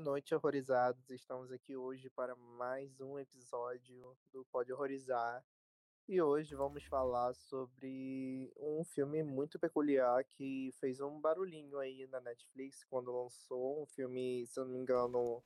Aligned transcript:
Noite, 0.00 0.34
horrorizados. 0.34 1.10
Estamos 1.10 1.52
aqui 1.52 1.76
hoje 1.76 2.08
para 2.08 2.34
mais 2.34 2.98
um 3.02 3.18
episódio 3.18 4.16
do 4.32 4.46
Pode 4.46 4.72
Horrorizar. 4.72 5.44
E 6.08 6.22
hoje 6.22 6.54
vamos 6.54 6.84
falar 6.84 7.34
sobre 7.34 8.50
um 8.56 8.82
filme 8.82 9.22
muito 9.22 9.58
peculiar 9.58 10.24
que 10.24 10.70
fez 10.80 11.02
um 11.02 11.20
barulhinho 11.20 11.78
aí 11.78 12.06
na 12.06 12.18
Netflix 12.18 12.82
quando 12.84 13.12
lançou. 13.12 13.82
Um 13.82 13.84
filme, 13.84 14.46
se 14.46 14.58
eu 14.58 14.64
não 14.64 14.72
me 14.72 14.78
engano, 14.78 15.44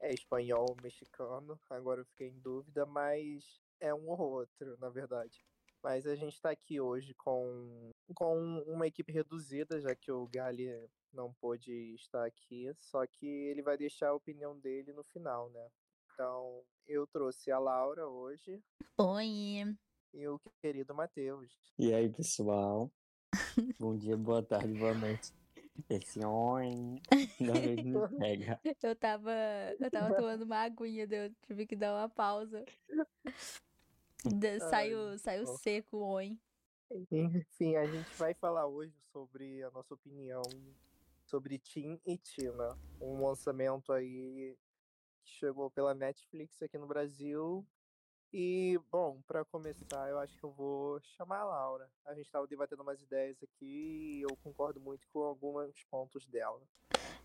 é 0.00 0.14
espanhol 0.14 0.74
mexicano. 0.82 1.60
Agora 1.68 2.00
eu 2.00 2.06
fiquei 2.06 2.28
em 2.28 2.40
dúvida, 2.40 2.86
mas 2.86 3.60
é 3.78 3.92
um 3.92 4.08
ou 4.08 4.18
outro, 4.18 4.78
na 4.78 4.88
verdade. 4.88 5.44
Mas 5.82 6.06
a 6.06 6.14
gente 6.14 6.32
está 6.32 6.50
aqui 6.50 6.80
hoje 6.80 7.12
com, 7.12 7.90
com 8.14 8.62
uma 8.66 8.86
equipe 8.86 9.12
reduzida, 9.12 9.78
já 9.78 9.94
que 9.94 10.10
o 10.10 10.26
Gali 10.26 10.88
não 11.12 11.32
pôde 11.34 11.94
estar 11.94 12.24
aqui, 12.24 12.72
só 12.78 13.06
que 13.06 13.26
ele 13.26 13.62
vai 13.62 13.76
deixar 13.76 14.08
a 14.08 14.14
opinião 14.14 14.58
dele 14.58 14.92
no 14.92 15.04
final, 15.04 15.50
né? 15.50 15.68
Então, 16.12 16.62
eu 16.86 17.06
trouxe 17.06 17.50
a 17.50 17.58
Laura 17.58 18.06
hoje. 18.06 18.62
Oi. 18.98 19.76
E 20.12 20.28
o 20.28 20.40
querido 20.60 20.94
Matheus. 20.94 21.50
E 21.78 21.92
aí, 21.92 22.08
pessoal? 22.08 22.90
Bom 23.78 23.96
dia, 23.96 24.16
boa 24.16 24.42
tarde, 24.42 24.74
boa 24.78 24.94
noite. 24.94 25.32
Esse 25.88 26.24
oi 26.24 27.00
não 27.40 27.54
me 27.54 28.18
pega. 28.18 28.60
Eu 28.82 28.94
tava, 28.94 29.32
eu 29.78 29.90
tava 29.90 30.14
tomando 30.14 30.42
uma 30.42 30.58
aguinha, 30.58 31.08
eu 31.10 31.32
tive 31.46 31.66
que 31.66 31.74
dar 31.74 31.94
uma 31.94 32.08
pausa. 32.08 32.64
saiu, 34.68 35.16
saiu 35.18 35.46
seco 35.46 35.96
o 35.96 36.06
oi. 36.12 36.38
Enfim, 37.10 37.76
a 37.76 37.86
gente 37.86 38.10
vai 38.18 38.34
falar 38.34 38.66
hoje 38.66 38.92
sobre 39.12 39.62
a 39.62 39.70
nossa 39.70 39.94
opinião 39.94 40.42
sobre 41.30 41.60
Tim 41.60 42.00
e 42.04 42.18
Tina, 42.18 42.76
um 43.00 43.24
lançamento 43.24 43.92
aí 43.92 44.58
que 45.22 45.30
chegou 45.30 45.70
pela 45.70 45.94
Netflix 45.94 46.60
aqui 46.60 46.76
no 46.76 46.88
Brasil. 46.88 47.64
E, 48.32 48.78
bom, 48.90 49.22
para 49.28 49.44
começar, 49.44 50.08
eu 50.08 50.18
acho 50.18 50.36
que 50.36 50.44
eu 50.44 50.50
vou 50.50 51.00
chamar 51.00 51.38
a 51.38 51.44
Laura. 51.44 51.88
A 52.04 52.14
gente 52.14 52.26
estava 52.26 52.48
debatendo 52.48 52.82
umas 52.82 53.00
ideias 53.00 53.40
aqui 53.42 54.18
e 54.18 54.22
eu 54.22 54.36
concordo 54.42 54.80
muito 54.80 55.06
com 55.12 55.20
alguns 55.20 55.84
pontos 55.84 56.26
dela. 56.26 56.60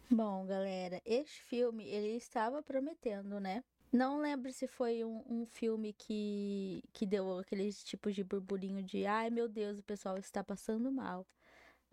Bom, 0.10 0.46
galera, 0.46 1.02
este 1.04 1.42
filme, 1.44 1.88
ele 1.88 2.16
estava 2.16 2.62
prometendo, 2.62 3.40
né? 3.40 3.64
Não 3.92 4.20
lembro 4.20 4.52
se 4.52 4.68
foi 4.68 5.04
um, 5.04 5.24
um, 5.28 5.46
filme 5.48 5.94
que, 5.94 6.84
que 6.94 7.08
deu 7.08 7.40
aqueles 7.40 7.84
tipos 7.84 8.14
de 8.14 8.24
burburinho 8.24 8.84
de 8.84 9.06
ai 9.06 9.30
meu 9.30 9.48
Deus, 9.48 9.80
o 9.80 9.84
pessoal 9.84 10.18
está 10.18 10.44
passando 10.44 10.92
mal. 10.92 11.26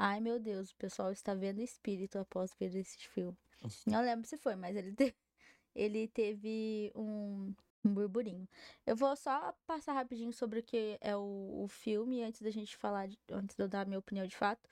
Ai, 0.05 0.19
meu 0.19 0.41
Deus, 0.41 0.73
o 0.73 0.75
pessoal 0.75 1.13
está 1.13 1.33
vendo 1.33 1.61
espírito 1.61 2.19
após 2.19 2.53
ver 2.59 2.75
esse 2.75 2.99
filme. 3.07 3.39
Não 3.87 4.03
lembro 4.03 4.27
se 4.27 4.37
foi, 4.37 4.57
mas 4.57 4.75
ele, 4.75 4.91
te... 4.93 5.15
ele 5.77 6.09
teve 6.09 6.91
um... 6.97 7.55
um 7.85 7.95
burburinho. 7.95 8.49
Eu 8.85 8.97
vou 8.97 9.15
só 9.15 9.55
passar 9.65 9.93
rapidinho 9.93 10.33
sobre 10.33 10.59
o 10.59 10.63
que 10.65 10.99
é 11.01 11.15
o, 11.17 11.63
o 11.63 11.69
filme 11.69 12.21
antes 12.21 12.43
da 12.43 12.51
gente 12.51 12.77
falar, 12.77 13.07
de... 13.07 13.17
antes 13.31 13.55
de 13.55 13.63
eu 13.63 13.69
dar 13.69 13.83
a 13.83 13.85
minha 13.85 14.01
opinião 14.01 14.27
de 14.27 14.35
fato. 14.37 14.69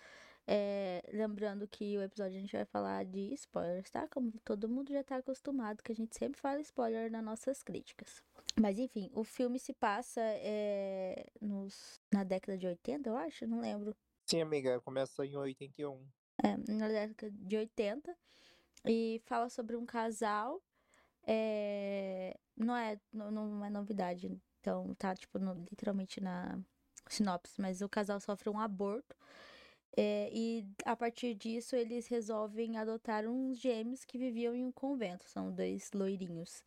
É... 0.48 1.00
lembrando 1.12 1.64
que 1.68 1.96
o 1.96 2.02
episódio 2.02 2.36
a 2.36 2.40
gente 2.40 2.56
vai 2.56 2.64
falar 2.64 3.04
de 3.04 3.32
spoilers, 3.34 3.88
tá? 3.88 4.08
Como 4.08 4.32
todo 4.44 4.68
mundo 4.68 4.92
já 4.92 5.04
tá 5.04 5.18
acostumado, 5.18 5.80
que 5.80 5.92
a 5.92 5.94
gente 5.94 6.18
sempre 6.18 6.40
fala 6.40 6.60
spoiler 6.60 7.08
nas 7.08 7.22
nossas 7.22 7.62
críticas. 7.62 8.20
Mas 8.60 8.80
enfim, 8.80 9.08
o 9.14 9.22
filme 9.22 9.60
se 9.60 9.74
passa 9.74 10.20
é, 10.20 11.24
nos, 11.40 12.00
na 12.12 12.24
década 12.24 12.58
de 12.58 12.66
80, 12.66 13.08
eu 13.08 13.16
acho, 13.16 13.46
não 13.46 13.60
lembro. 13.60 13.94
Sim, 14.30 14.42
amiga, 14.42 14.80
começa 14.82 15.26
em 15.26 15.36
81. 15.36 16.06
É, 16.44 16.56
na 16.72 16.86
década 16.86 17.32
de 17.36 17.56
80. 17.56 18.16
E 18.86 19.20
fala 19.24 19.48
sobre 19.48 19.74
um 19.74 19.84
casal. 19.84 20.62
É, 21.26 22.38
não, 22.56 22.76
é, 22.76 23.00
não, 23.12 23.32
não 23.32 23.64
é 23.64 23.68
novidade. 23.68 24.30
Então, 24.60 24.94
tá, 24.94 25.16
tipo, 25.16 25.40
no, 25.40 25.54
literalmente 25.68 26.20
na 26.20 26.60
sinopse. 27.08 27.60
Mas 27.60 27.80
o 27.80 27.88
casal 27.88 28.20
sofre 28.20 28.48
um 28.48 28.60
aborto. 28.60 29.16
É, 29.96 30.30
e 30.32 30.64
a 30.84 30.94
partir 30.94 31.34
disso, 31.34 31.74
eles 31.74 32.06
resolvem 32.06 32.78
adotar 32.78 33.26
uns 33.26 33.58
gêmeos 33.58 34.04
que 34.04 34.16
viviam 34.16 34.54
em 34.54 34.64
um 34.64 34.70
convento. 34.70 35.24
São 35.24 35.52
dois 35.52 35.90
loirinhos. 35.92 36.62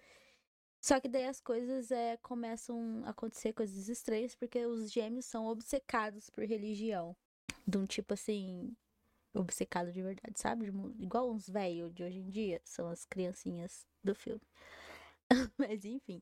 Só 0.81 0.99
que 0.99 1.07
daí 1.07 1.27
as 1.27 1.39
coisas 1.39 1.91
é, 1.91 2.17
começam 2.17 3.03
a 3.05 3.11
acontecer 3.11 3.53
coisas 3.53 3.87
estranhas, 3.87 4.35
porque 4.35 4.65
os 4.65 4.91
gêmeos 4.91 5.23
são 5.27 5.45
obcecados 5.45 6.29
por 6.29 6.43
religião 6.43 7.15
de 7.67 7.77
um 7.77 7.85
tipo 7.85 8.13
assim, 8.13 8.75
obcecado 9.33 9.91
de 9.91 10.01
verdade, 10.01 10.39
sabe? 10.39 10.67
Igual 10.99 11.31
uns 11.31 11.49
velhos 11.49 11.93
de 11.93 12.03
hoje 12.03 12.19
em 12.19 12.29
dia, 12.29 12.61
são 12.63 12.89
as 12.89 13.05
criancinhas 13.05 13.85
do 14.03 14.15
filme. 14.15 14.41
Mas 15.57 15.85
enfim, 15.85 16.21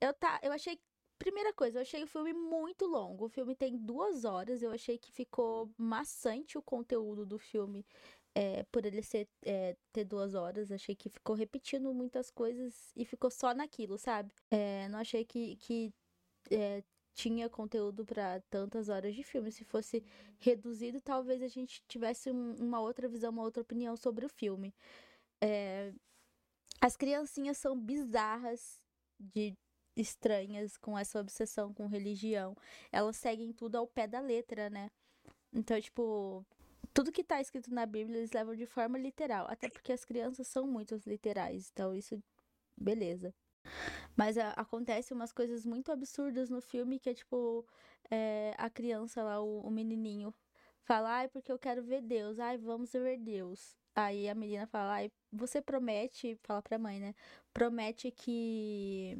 eu 0.00 0.12
tá, 0.14 0.40
eu 0.42 0.52
achei 0.52 0.78
Primeira 1.18 1.52
coisa, 1.52 1.78
eu 1.78 1.82
achei 1.82 2.02
o 2.02 2.06
filme 2.06 2.32
muito 2.32 2.86
longo. 2.86 3.26
O 3.26 3.28
filme 3.28 3.54
tem 3.54 3.76
duas 3.76 4.24
horas. 4.24 4.62
Eu 4.62 4.72
achei 4.72 4.98
que 4.98 5.12
ficou 5.12 5.70
maçante 5.78 6.58
o 6.58 6.62
conteúdo 6.62 7.24
do 7.24 7.38
filme 7.38 7.86
é, 8.34 8.64
por 8.64 8.84
ele 8.84 9.00
ser, 9.02 9.28
é, 9.42 9.76
ter 9.92 10.04
duas 10.04 10.34
horas. 10.34 10.72
Achei 10.72 10.94
que 10.94 11.08
ficou 11.08 11.36
repetindo 11.36 11.94
muitas 11.94 12.30
coisas 12.30 12.92
e 12.96 13.04
ficou 13.04 13.30
só 13.30 13.54
naquilo, 13.54 13.96
sabe? 13.96 14.32
É, 14.50 14.88
não 14.88 14.98
achei 14.98 15.24
que, 15.24 15.56
que 15.56 15.94
é, 16.50 16.82
tinha 17.14 17.48
conteúdo 17.48 18.04
para 18.04 18.40
tantas 18.50 18.88
horas 18.88 19.14
de 19.14 19.22
filme. 19.22 19.50
Se 19.52 19.64
fosse 19.64 20.04
reduzido, 20.38 21.00
talvez 21.00 21.42
a 21.42 21.48
gente 21.48 21.82
tivesse 21.88 22.30
um, 22.30 22.54
uma 22.56 22.80
outra 22.80 23.08
visão, 23.08 23.30
uma 23.30 23.42
outra 23.42 23.62
opinião 23.62 23.96
sobre 23.96 24.26
o 24.26 24.28
filme. 24.28 24.74
É... 25.40 25.92
As 26.80 26.96
criancinhas 26.96 27.56
são 27.56 27.78
bizarras, 27.78 28.82
de 29.18 29.56
estranhas, 29.96 30.76
com 30.76 30.98
essa 30.98 31.20
obsessão 31.20 31.72
com 31.72 31.86
religião. 31.86 32.56
Elas 32.92 33.16
seguem 33.16 33.52
tudo 33.52 33.76
ao 33.76 33.86
pé 33.86 34.06
da 34.06 34.20
letra, 34.20 34.68
né? 34.68 34.90
Então, 35.52 35.80
tipo, 35.80 36.44
tudo 36.92 37.12
que 37.12 37.24
tá 37.24 37.40
escrito 37.40 37.72
na 37.72 37.86
Bíblia 37.86 38.18
eles 38.18 38.32
levam 38.32 38.54
de 38.56 38.66
forma 38.66 38.98
literal. 38.98 39.46
Até 39.48 39.68
porque 39.68 39.92
as 39.92 40.04
crianças 40.04 40.48
são 40.48 40.66
muito 40.66 41.00
literais. 41.06 41.70
Então, 41.72 41.94
isso, 41.94 42.22
beleza. 42.76 43.32
Mas 44.16 44.38
a, 44.38 44.50
acontece 44.50 45.12
umas 45.12 45.32
coisas 45.32 45.64
muito 45.64 45.90
absurdas 45.92 46.50
no 46.50 46.60
filme 46.60 46.98
que 46.98 47.10
é 47.10 47.14
tipo 47.14 47.66
é, 48.10 48.54
a 48.58 48.70
criança 48.70 49.22
lá, 49.22 49.40
o, 49.40 49.60
o 49.60 49.70
menininho, 49.70 50.34
fala, 50.84 51.10
ai, 51.10 51.28
porque 51.28 51.50
eu 51.50 51.58
quero 51.58 51.82
ver 51.82 52.02
Deus, 52.02 52.38
ai, 52.38 52.58
vamos 52.58 52.92
ver 52.92 53.18
Deus. 53.18 53.76
Aí 53.94 54.28
a 54.28 54.34
menina 54.34 54.66
fala, 54.66 54.94
ai, 54.94 55.12
você 55.32 55.60
promete, 55.62 56.38
fala 56.42 56.62
pra 56.62 56.78
mãe, 56.78 57.00
né? 57.00 57.14
Promete 57.52 58.10
que 58.10 59.18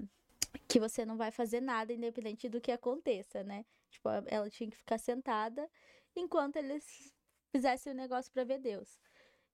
que 0.68 0.78
você 0.78 1.04
não 1.04 1.16
vai 1.16 1.30
fazer 1.30 1.60
nada 1.60 1.92
independente 1.92 2.48
do 2.48 2.60
que 2.60 2.70
aconteça, 2.72 3.42
né? 3.42 3.64
Tipo, 3.90 4.08
ela 4.26 4.48
tinha 4.50 4.70
que 4.70 4.76
ficar 4.76 4.98
sentada 4.98 5.68
enquanto 6.16 6.56
eles 6.56 7.12
fizessem 7.50 7.92
o 7.92 7.96
negócio 7.96 8.32
para 8.32 8.44
ver 8.44 8.58
Deus. 8.58 8.98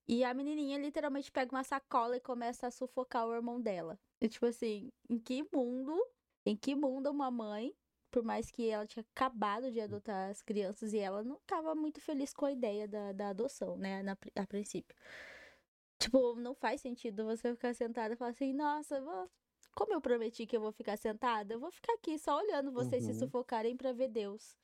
E 0.09 0.25
a 0.25 0.35
menininha 0.35 0.79
literalmente 0.79 1.31
pega 1.31 1.55
uma 1.55 1.65
sacola 1.65 2.17
e 2.17 2.21
começa 2.21 2.67
a 2.67 2.71
sufocar 2.71 3.27
o 3.27 3.35
irmão 3.35 3.61
dela. 3.61 3.99
Tipo 4.29 4.47
assim, 4.47 4.93
em 5.09 5.19
que 5.19 5.43
mundo, 5.53 5.99
em 6.45 6.57
que 6.57 6.75
mundo 6.75 7.11
uma 7.11 7.31
mãe, 7.31 7.75
por 8.11 8.23
mais 8.23 8.51
que 8.51 8.69
ela 8.69 8.87
tinha 8.87 9.05
acabado 9.15 9.71
de 9.71 9.81
adotar 9.81 10.31
as 10.31 10.43
crianças 10.43 10.93
e 10.93 10.99
ela 10.99 11.23
não 11.23 11.37
estava 11.37 11.75
muito 11.75 12.01
feliz 12.01 12.35
com 12.35 12.45
a 12.45 12.53
ideia 12.53 12.87
da, 12.87 13.13
da 13.13 13.29
adoção, 13.31 13.77
né, 13.77 14.03
na, 14.03 14.17
a 14.35 14.47
princípio. 14.47 14.95
Tipo, 15.99 16.35
não 16.37 16.55
faz 16.55 16.81
sentido 16.81 17.25
você 17.25 17.53
ficar 17.55 17.75
sentada 17.75 18.15
e 18.15 18.17
falar 18.17 18.31
assim, 18.31 18.53
nossa, 18.53 19.01
vou... 19.01 19.31
como 19.75 19.93
eu 19.95 20.01
prometi 20.01 20.47
que 20.47 20.57
eu 20.57 20.61
vou 20.61 20.73
ficar 20.73 20.97
sentada, 20.97 21.55
eu 21.55 21.61
vou 21.61 21.71
ficar 21.71 21.93
aqui 21.95 22.19
só 22.19 22.37
olhando 22.39 22.73
vocês 22.73 23.07
uhum. 23.07 23.13
se 23.13 23.19
sufocarem 23.19 23.77
para 23.77 23.93
ver 23.93 24.09
Deus. 24.09 24.57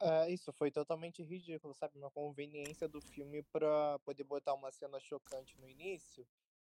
É, 0.00 0.30
isso 0.30 0.52
foi 0.52 0.70
totalmente 0.70 1.22
ridículo, 1.22 1.74
sabe? 1.74 1.98
Uma 1.98 2.10
conveniência 2.10 2.88
do 2.88 3.00
filme 3.00 3.42
para 3.44 3.98
poder 4.00 4.24
botar 4.24 4.54
uma 4.54 4.70
cena 4.70 4.98
chocante 5.00 5.58
no 5.58 5.68
início 5.68 6.26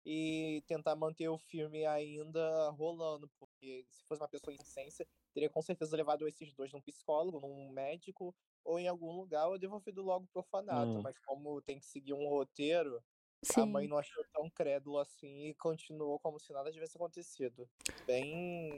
e 0.05 0.63
tentar 0.67 0.95
manter 0.95 1.29
o 1.29 1.37
filme 1.37 1.85
ainda 1.85 2.69
rolando, 2.71 3.29
porque 3.39 3.85
se 3.89 4.03
fosse 4.05 4.21
uma 4.21 4.27
pessoa 4.27 4.53
em 4.53 4.63
ciência, 4.63 5.07
teria 5.33 5.49
com 5.49 5.61
certeza 5.61 5.95
levado 5.95 6.27
esses 6.27 6.53
dois 6.53 6.71
num 6.73 6.81
psicólogo, 6.81 7.39
num 7.39 7.69
médico 7.71 8.35
ou 8.63 8.79
em 8.79 8.87
algum 8.87 9.11
lugar 9.11 9.47
ou 9.47 9.57
devolvido 9.57 10.01
logo 10.01 10.27
pro 10.27 10.41
orfanato, 10.41 10.91
hum. 10.91 11.01
mas 11.01 11.17
como 11.19 11.61
tem 11.61 11.79
que 11.79 11.85
seguir 11.85 12.13
um 12.13 12.27
roteiro, 12.27 13.01
Sim. 13.43 13.61
a 13.61 13.65
mãe 13.65 13.87
não 13.87 13.97
achou 13.97 14.23
tão 14.33 14.49
crédulo 14.49 14.99
assim 14.99 15.47
e 15.47 15.53
continuou 15.55 16.19
como 16.19 16.39
se 16.39 16.53
nada 16.53 16.71
tivesse 16.71 16.97
acontecido. 16.97 17.69
Bem, 18.05 18.71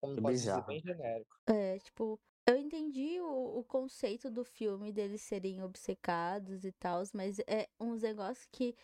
como 0.00 0.20
pode 0.22 0.36
dizer, 0.36 0.64
bem 0.64 0.80
genérico. 0.80 1.36
É, 1.48 1.78
tipo, 1.78 2.18
eu 2.46 2.56
entendi 2.56 3.20
o, 3.20 3.58
o 3.58 3.64
conceito 3.64 4.30
do 4.30 4.44
filme 4.44 4.92
deles 4.92 5.20
serem 5.20 5.62
obcecados 5.62 6.64
e 6.64 6.72
tal, 6.72 7.02
mas 7.12 7.38
é 7.40 7.68
uns 7.78 8.02
negócios 8.02 8.46
que 8.52 8.74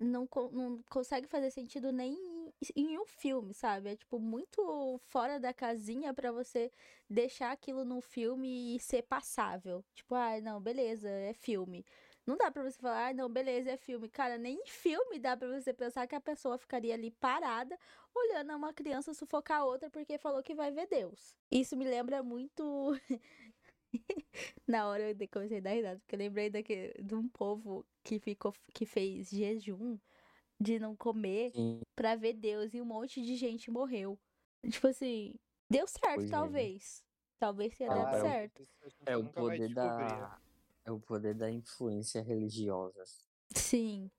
não, 0.00 0.28
não 0.52 0.82
consegue 0.90 1.26
fazer 1.26 1.50
sentido 1.50 1.92
nem 1.92 2.16
em 2.74 2.98
um 2.98 3.04
filme, 3.06 3.54
sabe? 3.54 3.90
É 3.90 3.96
tipo 3.96 4.18
muito 4.18 4.98
fora 5.04 5.38
da 5.38 5.52
casinha 5.52 6.12
para 6.14 6.32
você 6.32 6.70
deixar 7.08 7.52
aquilo 7.52 7.84
no 7.84 8.00
filme 8.00 8.76
e 8.76 8.80
ser 8.80 9.02
passável. 9.02 9.84
Tipo, 9.94 10.14
ah, 10.14 10.40
não, 10.40 10.60
beleza, 10.60 11.08
é 11.08 11.32
filme. 11.32 11.84
Não 12.26 12.36
dá 12.36 12.50
pra 12.50 12.62
você 12.62 12.78
falar, 12.78 13.08
ah, 13.08 13.14
não, 13.14 13.28
beleza, 13.28 13.70
é 13.70 13.76
filme. 13.76 14.08
Cara, 14.08 14.36
nem 14.36 14.56
em 14.56 14.66
filme 14.66 15.18
dá 15.18 15.36
pra 15.36 15.48
você 15.48 15.72
pensar 15.72 16.06
que 16.06 16.14
a 16.14 16.20
pessoa 16.20 16.58
ficaria 16.58 16.92
ali 16.94 17.10
parada, 17.10 17.78
olhando 18.14 18.54
uma 18.54 18.72
criança 18.72 19.14
sufocar 19.14 19.60
a 19.60 19.64
outra 19.64 19.88
porque 19.88 20.18
falou 20.18 20.42
que 20.42 20.54
vai 20.54 20.70
ver 20.70 20.86
Deus. 20.88 21.34
Isso 21.50 21.76
me 21.76 21.86
lembra 21.86 22.22
muito. 22.22 22.92
Na 24.66 24.88
hora 24.88 25.10
eu 25.10 25.28
comecei 25.28 25.58
a 25.58 25.60
dar 25.60 25.70
risada, 25.70 25.98
porque 26.00 26.14
eu 26.14 26.18
lembrei 26.18 26.50
daquele, 26.50 26.92
de 27.02 27.14
um 27.14 27.28
povo 27.28 27.86
que 28.04 28.18
ficou 28.18 28.52
que 28.74 28.84
fez 28.86 29.30
jejum 29.30 29.98
de 30.60 30.78
não 30.78 30.96
comer 30.96 31.52
Sim. 31.52 31.80
pra 31.94 32.16
ver 32.16 32.34
Deus 32.34 32.74
e 32.74 32.80
um 32.80 32.84
monte 32.84 33.22
de 33.22 33.36
gente 33.36 33.70
morreu. 33.70 34.18
Tipo 34.68 34.88
assim, 34.88 35.34
deu 35.70 35.86
certo, 35.86 36.14
Pois 36.16 36.28
é. 36.28 36.30
talvez. 36.30 37.04
Talvez 37.38 37.76
tenha 37.76 37.90
Ah, 37.92 37.94
dado 37.94 38.16
é 38.16 38.18
o- 38.18 38.22
certo. 38.22 38.62
Isso 38.62 38.72
gente 38.90 39.08
É 39.08 39.16
o 39.16 39.22
vai 39.22 39.32
poder 39.32 39.74
da. 39.74 40.40
É 40.84 40.90
o 40.90 40.98
poder 41.00 41.34
da 41.34 41.50
influência 41.50 42.20
religiosa. 42.22 43.04
Sim. 43.54 44.10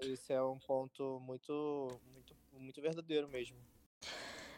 Esse 0.00 0.32
é 0.32 0.42
um 0.42 0.58
ponto 0.58 1.20
muito, 1.20 2.00
muito, 2.12 2.36
muito 2.52 2.82
verdadeiro 2.82 3.28
mesmo. 3.28 3.56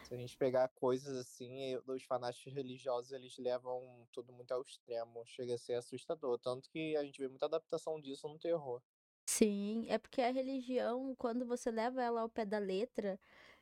Se 0.07 0.13
a 0.13 0.17
gente 0.17 0.37
pegar 0.37 0.69
coisas 0.69 1.17
assim, 1.17 1.75
os 1.85 2.03
fanáticos 2.03 2.53
religiosos, 2.53 3.11
eles 3.11 3.37
levam 3.37 4.07
tudo 4.13 4.31
muito 4.31 4.53
ao 4.53 4.61
extremo. 4.61 5.25
Chega 5.25 5.55
a 5.55 5.57
ser 5.57 5.73
assustador. 5.73 6.39
Tanto 6.39 6.69
que 6.69 6.95
a 6.95 7.03
gente 7.03 7.19
vê 7.19 7.27
muita 7.27 7.45
adaptação 7.45 7.99
disso 7.99 8.25
no 8.29 8.39
terror. 8.39 8.81
Sim, 9.29 9.85
é 9.89 9.97
porque 9.97 10.21
a 10.21 10.31
religião, 10.31 11.13
quando 11.17 11.45
você 11.45 11.69
leva 11.69 12.01
ela 12.01 12.21
ao 12.21 12.29
pé 12.29 12.45
da 12.45 12.57
letra, 12.57 13.19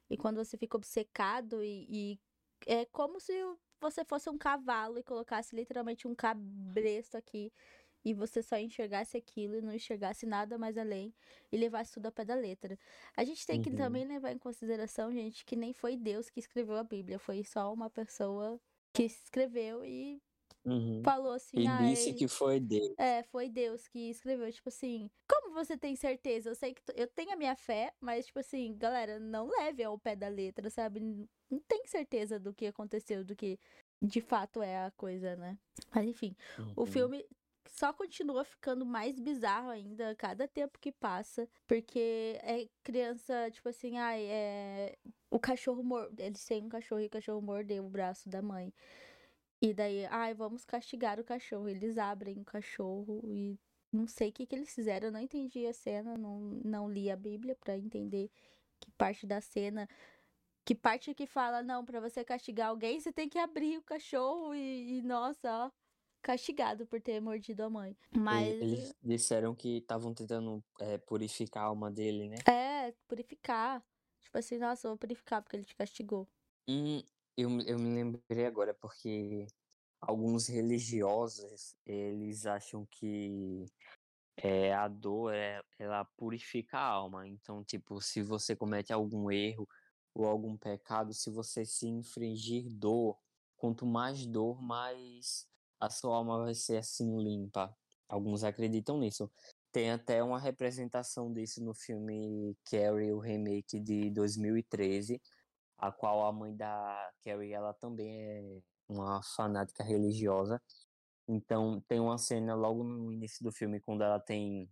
e 0.07 0.15
quando 0.15 0.37
você 0.37 0.55
fica 0.55 0.77
obcecado, 0.77 1.63
e, 1.63 1.87
e 1.89 2.19
é 2.67 2.85
como 2.85 3.19
se 3.19 3.33
você 3.81 4.05
fosse 4.05 4.29
um 4.29 4.37
cavalo 4.37 4.99
e 4.99 5.03
colocasse 5.03 5.55
literalmente 5.55 6.07
um 6.07 6.13
cabresto 6.13 7.17
aqui, 7.17 7.51
e 8.05 8.13
você 8.13 8.43
só 8.43 8.57
enxergasse 8.57 9.17
aquilo 9.17 9.55
e 9.57 9.61
não 9.61 9.73
enxergasse 9.73 10.25
nada 10.27 10.57
mais 10.57 10.77
além, 10.77 11.13
e 11.51 11.57
levasse 11.57 11.93
tudo 11.93 12.05
ao 12.07 12.11
pé 12.13 12.23
da 12.25 12.35
letra. 12.35 12.77
A 13.17 13.23
gente 13.25 13.45
tem 13.47 13.61
que 13.61 13.71
Uhum. 13.71 13.71
também 13.71 14.05
levar 14.07 14.31
em 14.31 14.37
consideração, 14.39 15.11
gente, 15.11 15.43
que 15.45 15.55
nem 15.57 15.73
foi 15.73 15.97
Deus 15.97 16.29
que 16.29 16.39
escreveu 16.39 16.77
a 16.77 16.83
Bíblia, 16.83 17.19
foi 17.19 17.43
só 17.43 17.73
uma 17.73 17.89
pessoa 17.89 18.59
que 18.93 19.03
escreveu 19.03 19.83
e 19.85 20.21
Uhum. 20.65 21.05
falou 21.05 21.33
assim, 21.33 21.61
E 21.61 21.67
ah, 21.67 21.89
disse 21.89 22.13
que 22.13 22.27
foi 22.27 22.59
Deus. 22.59 22.95
é, 22.97 23.23
foi 23.23 23.49
Deus 23.49 23.87
que 23.87 24.09
escreveu, 24.09 24.51
tipo 24.51 24.69
assim, 24.69 25.09
como 25.29 25.53
você 25.53 25.77
tem 25.77 25.95
certeza? 25.95 26.49
Eu 26.49 26.55
sei 26.55 26.73
que 26.73 26.81
eu 26.95 27.07
tenho 27.07 27.33
a 27.33 27.35
minha 27.35 27.55
fé, 27.55 27.93
mas 27.99 28.25
tipo 28.27 28.39
assim, 28.39 28.77
galera, 28.77 29.19
não 29.19 29.47
leve 29.47 29.83
ao 29.83 29.99
pé 29.99 30.15
da 30.15 30.27
letra, 30.29 30.69
sabe? 30.69 30.99
Não 31.49 31.59
tem 31.67 31.85
certeza 31.87 32.39
do 32.39 32.53
que 32.53 32.67
aconteceu, 32.67 33.23
do 33.25 33.35
que 33.35 33.59
de 34.01 34.21
fato 34.21 34.61
é 34.61 34.85
a 34.85 34.91
coisa, 34.91 35.35
né? 35.35 35.57
Mas 35.93 36.05
enfim, 36.07 36.35
o 36.75 36.85
Uhum. 36.85 36.85
filme 36.85 37.25
só 37.77 37.91
continua 37.93 38.43
ficando 38.45 38.85
mais 38.85 39.19
bizarro 39.19 39.69
ainda 39.69 40.09
a 40.11 40.15
cada 40.15 40.47
tempo 40.47 40.79
que 40.79 40.91
passa, 40.91 41.47
porque 41.67 42.39
é 42.41 42.67
criança, 42.83 43.49
tipo 43.51 43.67
assim, 43.69 43.97
ai, 43.97 44.23
é 44.25 44.97
o 45.29 45.39
cachorro 45.39 45.83
mor... 45.83 46.09
eles 46.17 46.45
têm 46.45 46.63
um 46.63 46.69
cachorro 46.69 47.01
e 47.01 47.07
o 47.07 47.09
cachorro 47.09 47.41
mordeu 47.41 47.85
o 47.85 47.89
braço 47.89 48.29
da 48.29 48.41
mãe. 48.41 48.73
E 49.61 49.73
daí, 49.73 50.05
ai, 50.05 50.33
vamos 50.33 50.63
castigar 50.63 51.19
o 51.19 51.23
cachorro. 51.23 51.67
Eles 51.67 51.97
abrem 51.97 52.39
o 52.39 52.45
cachorro 52.45 53.21
e 53.25 53.59
não 53.91 54.07
sei 54.07 54.29
o 54.29 54.33
que, 54.33 54.45
que 54.45 54.55
eles 54.55 54.73
fizeram. 54.73 55.07
Eu 55.07 55.11
não 55.11 55.19
entendi 55.19 55.65
a 55.65 55.73
cena, 55.73 56.17
não, 56.17 56.39
não 56.63 56.89
li 56.89 57.11
a 57.11 57.15
Bíblia 57.17 57.55
pra 57.55 57.77
entender 57.77 58.29
que 58.79 58.91
parte 58.91 59.25
da 59.25 59.41
cena. 59.41 59.89
Que 60.63 60.75
parte 60.75 61.13
que 61.13 61.27
fala, 61.27 61.61
não, 61.63 61.85
pra 61.85 61.99
você 61.99 62.23
castigar 62.23 62.69
alguém, 62.69 62.99
você 62.99 63.11
tem 63.11 63.29
que 63.29 63.37
abrir 63.37 63.77
o 63.77 63.83
cachorro 63.83 64.53
e, 64.55 64.99
e, 64.99 65.01
nossa, 65.03 65.67
ó, 65.67 65.71
castigado 66.25 66.85
por 66.87 66.99
ter 66.99 67.21
mordido 67.21 67.63
a 67.63 67.69
mãe. 67.69 67.95
Mas 68.13 68.55
Eles 68.59 68.95
disseram 69.03 69.53
que 69.53 69.77
estavam 69.77 70.13
tentando 70.13 70.63
é, 70.79 70.97
purificar 70.97 71.63
a 71.63 71.67
alma 71.67 71.91
dele, 71.91 72.27
né? 72.29 72.37
é, 72.47 72.91
purificar. 73.07 73.83
Tipo 74.23 74.37
assim, 74.39 74.57
nossa, 74.57 74.87
vou 74.87 74.97
purificar 74.97 75.41
porque 75.43 75.55
ele 75.55 75.63
te 75.65 75.75
castigou. 75.75 76.27
Eu, 77.37 77.49
me- 77.49 77.65
eu 77.67 77.77
me 77.77 77.93
lembrei 77.93 78.45
agora 78.45 78.73
porque 78.73 79.45
alguns 80.01 80.47
religiosos, 80.47 81.75
eles 81.85 82.45
acham 82.45 82.85
que 82.85 83.65
é, 84.37 84.73
a 84.73 84.87
dor, 84.87 85.33
é, 85.33 85.61
ela 85.79 86.05
purifica 86.05 86.77
a 86.77 86.85
alma. 86.85 87.27
Então, 87.27 87.63
tipo, 87.63 88.01
se 88.01 88.21
você 88.21 88.55
comete 88.55 88.93
algum 88.93 89.31
erro 89.31 89.67
ou 90.13 90.25
algum 90.25 90.57
pecado, 90.57 91.13
se 91.13 91.29
você 91.29 91.65
se 91.65 91.87
infringir 91.87 92.69
dor, 92.69 93.17
quanto 93.57 93.85
mais 93.85 94.25
dor, 94.25 94.61
mais 94.61 95.47
a 95.79 95.89
sua 95.89 96.15
alma 96.17 96.43
vai 96.43 96.55
ser 96.55 96.77
assim 96.77 97.17
limpa. 97.17 97.75
Alguns 98.07 98.43
acreditam 98.43 98.99
nisso. 98.99 99.31
Tem 99.71 99.91
até 99.91 100.23
uma 100.23 100.39
representação 100.39 101.33
disso 101.33 101.63
no 101.63 101.73
filme 101.73 102.55
Carrie, 102.69 103.11
o 103.11 103.19
remake 103.19 103.79
de 103.79 104.09
2013, 104.11 105.21
a 105.77 105.91
qual 105.91 106.25
a 106.25 106.31
mãe 106.31 106.55
da 106.55 107.11
Carrie, 107.23 107.51
ela 107.51 107.73
também 107.73 108.21
é 108.21 108.61
uma 108.87 109.21
fanática 109.35 109.83
religiosa. 109.83 110.61
Então, 111.27 111.81
tem 111.87 111.99
uma 111.99 112.17
cena 112.17 112.55
logo 112.55 112.83
no 112.83 113.11
início 113.11 113.43
do 113.43 113.51
filme, 113.51 113.81
quando 113.81 114.03
ela 114.03 114.19
tem 114.19 114.69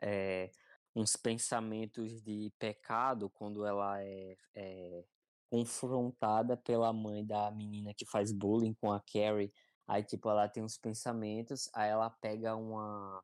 é, 0.00 0.50
uns 0.94 1.14
pensamentos 1.16 2.22
de 2.22 2.52
pecado, 2.58 3.30
quando 3.30 3.64
ela 3.66 4.02
é, 4.02 4.36
é 4.54 5.04
confrontada 5.50 6.56
pela 6.56 6.92
mãe 6.92 7.24
da 7.24 7.50
menina 7.50 7.94
que 7.94 8.06
faz 8.06 8.32
bullying 8.32 8.74
com 8.74 8.92
a 8.92 9.00
Carrie. 9.00 9.52
Aí, 9.88 10.04
tipo, 10.04 10.28
ela 10.30 10.48
tem 10.48 10.62
uns 10.62 10.78
pensamentos, 10.78 11.70
aí 11.74 11.90
ela 11.90 12.10
pega 12.10 12.54
uma, 12.56 13.22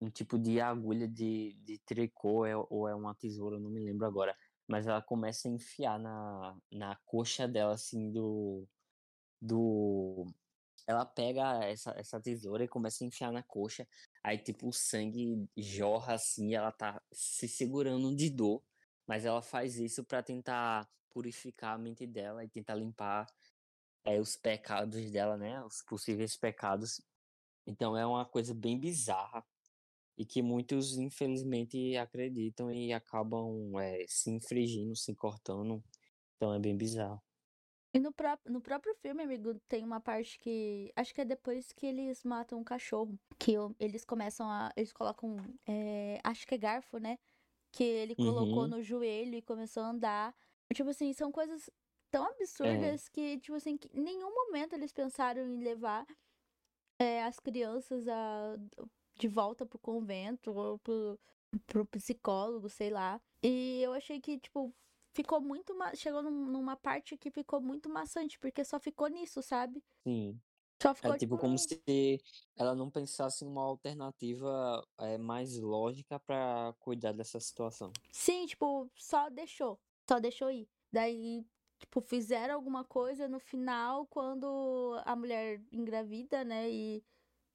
um 0.00 0.10
tipo 0.10 0.38
de 0.38 0.60
agulha 0.60 1.08
de, 1.08 1.54
de 1.64 1.78
tricô, 1.80 2.46
é- 2.46 2.56
ou 2.56 2.88
é 2.88 2.94
uma 2.94 3.14
tesoura, 3.16 3.58
não 3.60 3.70
me 3.70 3.80
lembro 3.80 4.06
agora. 4.06 4.36
Mas 4.68 4.86
ela 4.86 5.02
começa 5.02 5.48
a 5.48 5.50
enfiar 5.52 5.98
na, 5.98 6.56
na 6.72 6.96
coxa 7.06 7.48
dela, 7.48 7.74
assim, 7.74 8.12
do, 8.12 8.66
do... 9.40 10.26
Ela 10.86 11.06
pega 11.06 11.64
essa, 11.64 11.92
essa 11.98 12.20
tesoura 12.20 12.64
e 12.64 12.68
começa 12.68 13.04
a 13.04 13.06
enfiar 13.06 13.32
na 13.32 13.42
coxa. 13.42 13.86
Aí, 14.22 14.38
tipo, 14.38 14.68
o 14.68 14.72
sangue 14.72 15.48
jorra, 15.56 16.14
assim, 16.14 16.54
ela 16.54 16.72
tá 16.72 17.02
se 17.12 17.48
segurando 17.48 18.14
de 18.16 18.30
dor. 18.30 18.62
Mas 19.06 19.24
ela 19.24 19.42
faz 19.42 19.78
isso 19.78 20.04
pra 20.04 20.22
tentar 20.22 20.88
purificar 21.10 21.74
a 21.74 21.78
mente 21.78 22.06
dela 22.06 22.44
e 22.44 22.48
tentar 22.48 22.74
limpar 22.76 23.26
é, 24.04 24.20
os 24.20 24.36
pecados 24.36 25.10
dela, 25.10 25.36
né? 25.36 25.62
Os 25.64 25.82
possíveis 25.82 26.36
pecados. 26.36 27.00
Então 27.66 27.96
é 27.96 28.06
uma 28.06 28.26
coisa 28.26 28.54
bem 28.54 28.78
bizarra 28.80 29.46
e 30.18 30.26
que 30.26 30.42
muitos, 30.42 30.98
infelizmente, 30.98 31.96
acreditam 31.96 32.72
e 32.72 32.92
acabam 32.92 33.78
é, 33.80 34.06
se 34.08 34.30
infringindo, 34.30 34.96
se 34.96 35.14
cortando. 35.16 35.84
Então 36.36 36.54
é 36.54 36.60
bem 36.60 36.76
bizarro. 36.76 37.22
E 37.94 38.00
no, 38.00 38.12
pró 38.12 38.36
no 38.46 38.60
próprio 38.60 38.94
filme, 38.96 39.22
amigo, 39.22 39.54
tem 39.68 39.84
uma 39.84 40.00
parte 40.00 40.38
que. 40.38 40.92
Acho 40.96 41.14
que 41.14 41.20
é 41.20 41.24
depois 41.24 41.72
que 41.72 41.86
eles 41.86 42.24
matam 42.24 42.58
um 42.58 42.64
cachorro. 42.64 43.18
Que 43.38 43.52
eles 43.78 44.04
começam 44.04 44.50
a. 44.50 44.72
Eles 44.76 44.92
colocam. 44.92 45.36
é, 45.66 46.18
acho 46.24 46.46
que 46.46 46.54
é 46.56 46.58
garfo, 46.58 46.98
né? 46.98 47.18
Que 47.72 47.84
ele 47.84 48.16
colocou 48.16 48.64
Uhum. 48.64 48.68
no 48.68 48.82
joelho 48.82 49.36
e 49.36 49.42
começou 49.42 49.82
a 49.84 49.90
andar. 49.90 50.34
Tipo 50.74 50.90
assim, 50.90 51.12
são 51.12 51.30
coisas 51.32 51.70
tão 52.14 52.26
absurdas 52.30 53.08
que, 53.08 53.38
tipo 53.40 53.56
assim, 53.56 53.76
que 53.76 53.88
em 53.92 54.00
nenhum 54.00 54.32
momento 54.32 54.72
eles 54.74 54.92
pensaram 54.92 55.42
em 55.48 55.64
levar 55.64 56.06
é, 56.96 57.24
as 57.24 57.40
crianças 57.40 58.06
a, 58.06 58.56
de 59.18 59.26
volta 59.26 59.66
pro 59.66 59.80
convento 59.80 60.52
ou 60.52 60.78
pro, 60.78 61.18
pro 61.66 61.84
psicólogo, 61.86 62.68
sei 62.68 62.88
lá. 62.88 63.20
E 63.42 63.80
eu 63.82 63.92
achei 63.92 64.20
que, 64.20 64.38
tipo, 64.38 64.72
ficou 65.12 65.40
muito. 65.40 65.74
Chegou 65.96 66.22
num- 66.22 66.46
numa 66.46 66.76
parte 66.76 67.16
que 67.16 67.32
ficou 67.32 67.60
muito 67.60 67.88
maçante, 67.88 68.38
porque 68.38 68.64
só 68.64 68.78
ficou 68.78 69.08
nisso, 69.08 69.42
sabe? 69.42 69.82
Sim. 70.06 70.40
Só 70.80 70.94
ficou 70.94 71.14
É 71.14 71.18
tipo 71.18 71.36
como 71.36 71.58
se 71.58 71.82
ela 72.56 72.76
não 72.76 72.90
pensasse 72.90 73.44
em 73.44 73.48
uma 73.48 73.62
alternativa 73.62 74.86
é, 74.98 75.18
mais 75.18 75.58
lógica 75.58 76.20
pra 76.20 76.74
cuidar 76.78 77.12
dessa 77.12 77.40
situação. 77.40 77.90
Sim, 78.12 78.46
tipo, 78.46 78.88
só 78.94 79.28
deixou. 79.30 79.80
Só 80.08 80.20
deixou 80.20 80.50
ir. 80.50 80.68
Daí, 80.92 81.44
tipo, 81.78 82.00
fizeram 82.00 82.54
alguma 82.54 82.84
coisa 82.84 83.28
no 83.28 83.38
final 83.40 84.06
quando 84.06 85.00
a 85.04 85.14
mulher 85.16 85.60
engravida, 85.72 86.44
né? 86.44 86.70
E 86.70 87.04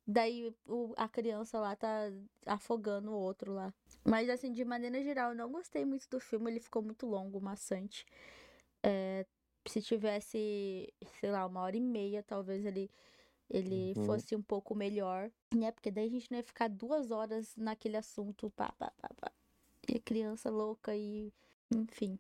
daí 0.07 0.53
o- 0.67 0.93
a 0.97 1.07
criança 1.07 1.59
lá 1.59 1.75
tá 1.75 2.11
afogando 2.45 3.11
o 3.11 3.15
outro 3.19 3.53
lá. 3.53 3.73
Mas, 4.03 4.29
assim, 4.29 4.51
de 4.51 4.63
maneira 4.65 5.01
geral, 5.03 5.31
eu 5.31 5.35
não 5.37 5.51
gostei 5.51 5.85
muito 5.85 6.07
do 6.09 6.19
filme. 6.19 6.49
Ele 6.51 6.59
ficou 6.59 6.81
muito 6.81 7.05
longo, 7.05 7.39
maçante. 7.41 8.05
É, 8.83 9.25
se 9.67 9.81
tivesse, 9.81 10.91
sei 11.19 11.31
lá, 11.31 11.45
uma 11.45 11.61
hora 11.61 11.75
e 11.77 11.81
meia, 11.81 12.23
talvez 12.23 12.65
ele, 12.65 12.89
ele 13.49 13.93
Uhum. 13.95 14.05
fosse 14.05 14.35
um 14.35 14.41
pouco 14.41 14.73
melhor, 14.75 15.31
né? 15.53 15.71
Porque 15.71 15.91
daí 15.91 16.07
a 16.07 16.09
gente 16.09 16.31
não 16.31 16.37
ia 16.37 16.43
ficar 16.43 16.69
duas 16.69 17.11
horas 17.11 17.55
naquele 17.57 17.97
assunto, 17.97 18.49
pá, 18.51 18.71
pá, 18.79 18.91
pá, 19.01 19.09
pá. 19.19 19.31
E 19.87 19.97
a 19.97 19.99
criança 19.99 20.49
louca 20.49 20.95
e. 20.95 21.33
Enfim. 21.71 22.17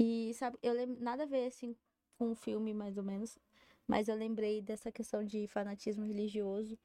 E 0.00 0.32
sabe, 0.34 0.58
eu 0.62 0.72
lembro. 0.74 1.02
Nada 1.02 1.24
a 1.24 1.26
ver, 1.26 1.46
assim, 1.48 1.76
com 2.18 2.32
o 2.32 2.36
filme, 2.36 2.74
mais 2.74 2.96
ou 2.98 3.04
menos. 3.04 3.38
Mas 3.86 4.08
eu 4.08 4.16
lembrei 4.16 4.62
dessa 4.62 4.92
questão 4.92 5.24
de 5.24 5.46
fanatismo 5.48 6.04
religioso. 6.06 6.78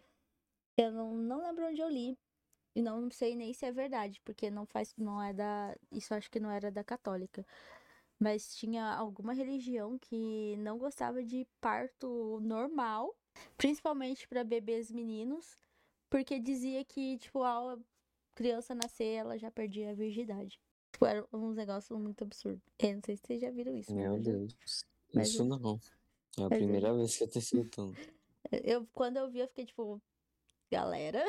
Eu 0.77 0.91
não, 0.91 1.15
não 1.15 1.39
lembro 1.41 1.67
onde 1.67 1.81
eu 1.81 1.89
li. 1.89 2.17
e 2.75 2.81
não 2.83 3.11
sei 3.11 3.35
nem 3.35 3.53
se 3.53 3.65
é 3.65 3.71
verdade, 3.71 4.21
porque 4.25 4.51
não 4.51 4.65
faz, 4.67 4.93
não 4.97 5.21
é 5.23 5.33
da, 5.33 5.75
isso 5.91 6.13
acho 6.15 6.31
que 6.31 6.39
não 6.41 6.51
era 6.51 6.71
da 6.71 6.83
católica. 6.83 7.45
Mas 8.19 8.55
tinha 8.57 8.85
alguma 8.95 9.33
religião 9.33 9.99
que 9.99 10.57
não 10.59 10.77
gostava 10.79 11.23
de 11.23 11.47
parto 11.61 12.39
normal, 12.41 13.15
principalmente 13.57 14.27
para 14.27 14.43
bebês 14.43 14.91
meninos, 14.91 15.57
porque 16.09 16.39
dizia 16.39 16.83
que, 16.85 17.17
tipo, 17.19 17.43
a 17.43 17.77
criança 18.35 18.75
nascer, 18.75 19.15
ela 19.15 19.37
já 19.37 19.51
perdia 19.51 19.91
a 19.91 19.95
virgindade. 19.95 20.59
Tipo, 20.95 21.05
era 21.07 21.27
um 21.33 21.51
negócio 21.51 21.99
muito 21.99 22.23
absurdo. 22.23 22.61
Eu 22.79 22.93
não 22.95 23.01
sei 23.05 23.17
se 23.17 23.23
vocês 23.27 23.41
já 23.41 23.51
viram 23.51 23.75
isso. 23.75 23.93
Meu 23.93 24.13
mas 24.13 24.25
eu- 24.27 24.33
Deus. 24.39 24.85
mas 25.13 25.27
Isso 25.27 25.41
eu- 25.41 25.45
não. 25.45 25.57
É 25.57 25.59
a 25.59 25.61
mas 25.63 26.41
eu- 26.43 26.49
primeira 26.49 26.93
vez 26.95 27.17
que 27.17 27.23
eu 27.25 27.27
tô 27.29 27.39
escutando. 27.39 27.93
Eu, 28.63 28.87
quando 28.93 29.17
eu 29.17 29.29
vi, 29.29 29.39
eu 29.39 29.47
fiquei 29.47 29.65
tipo, 29.65 29.99
galera. 30.71 31.21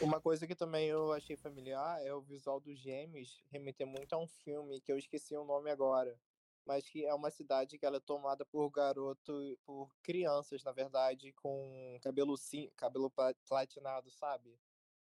Uma 0.00 0.20
coisa 0.20 0.46
que 0.46 0.54
também 0.54 0.86
eu 0.88 1.12
achei 1.12 1.36
familiar 1.36 2.00
é 2.06 2.14
o 2.14 2.20
visual 2.22 2.60
dos 2.60 2.78
gêmeos 2.78 3.42
remeter 3.50 3.86
muito 3.86 4.12
a 4.14 4.16
um 4.18 4.28
filme 4.28 4.80
que 4.80 4.90
eu 4.90 4.96
esqueci 4.96 5.36
o 5.36 5.44
nome 5.44 5.70
agora. 5.70 6.16
Mas 6.64 6.88
que 6.88 7.04
é 7.04 7.12
uma 7.12 7.30
cidade 7.30 7.76
que 7.76 7.84
ela 7.84 7.96
é 7.96 8.00
tomada 8.00 8.44
por 8.46 8.70
garoto, 8.70 9.58
por 9.66 9.90
crianças, 10.02 10.62
na 10.62 10.70
verdade, 10.72 11.32
com 11.32 11.98
cabelo 12.00 12.36
sim, 12.36 12.70
cabelo 12.76 13.10
pla- 13.10 13.34
platinado, 13.46 14.08
sabe? 14.12 14.56